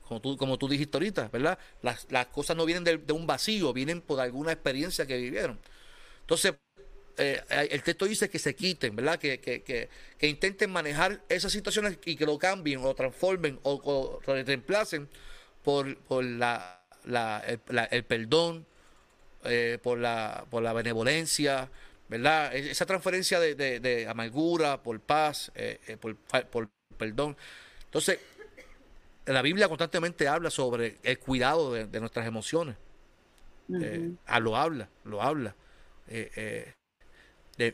[0.06, 1.58] como tú, como tú dijiste ahorita, ¿verdad?
[1.82, 5.58] Las, cosas no vienen de, un vacío, vienen por alguna experiencia que vivieron.
[6.20, 6.54] Entonces,
[7.20, 9.18] eh, el texto dice que se quiten, ¿verdad?
[9.18, 15.08] Que, que, que, intenten manejar esas situaciones y que lo cambien o transformen o, reemplacen
[15.62, 16.82] por, por la,
[17.90, 18.66] el, perdón,
[19.44, 21.70] eh, por, la, por la benevolencia,
[22.08, 22.54] ¿verdad?
[22.54, 27.36] E, esa transferencia de, de, amargura, por paz, eh, por, por perdón.
[27.84, 28.18] Entonces,
[29.26, 32.76] la Biblia constantemente habla sobre el cuidado de, nuestras emociones.
[33.80, 35.54] Eh, ah, lo habla, lo habla.
[36.08, 36.72] Eh, eh,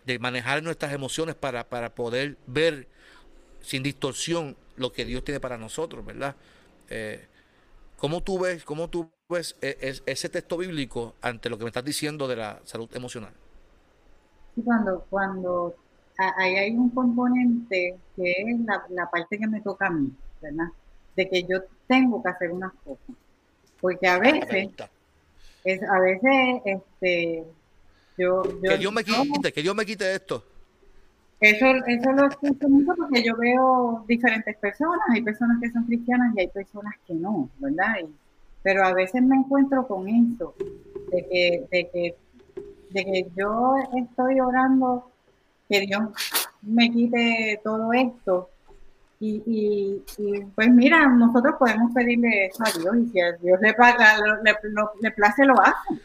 [0.05, 2.89] de, manejar nuestras emociones para, para poder ver
[3.61, 6.37] sin distorsión lo que Dios tiene para nosotros, ¿verdad?
[7.99, 12.29] ¿Cómo tú ves, cómo tú ves ese texto bíblico ante lo que me estás diciendo
[12.29, 13.33] de la salud emocional?
[14.65, 15.75] Cuando, cuando
[16.19, 20.69] ahí hay un componente que es la, la parte que me toca a mí, ¿verdad?
[21.17, 23.17] de que yo tengo que hacer unas cosas.
[23.81, 24.71] Porque a veces,
[25.65, 27.45] es, a veces, este,
[28.19, 30.45] yo, yo que Dios me quite, que Dios me quite esto.
[31.39, 36.35] Eso, eso lo escucho mucho porque yo veo diferentes personas, hay personas que son cristianas
[36.35, 37.97] y hay personas que no, ¿verdad?
[38.63, 40.53] pero a veces me encuentro con eso,
[41.13, 42.17] de que, de que,
[42.91, 45.09] de que yo estoy orando
[45.69, 46.03] que Dios
[46.63, 48.51] me quite todo esto,
[49.21, 53.73] y, y, pues mira, nosotros podemos pedirle eso a Dios y si a Dios le,
[53.73, 54.55] paga, le,
[55.01, 56.01] le, place, lo hace.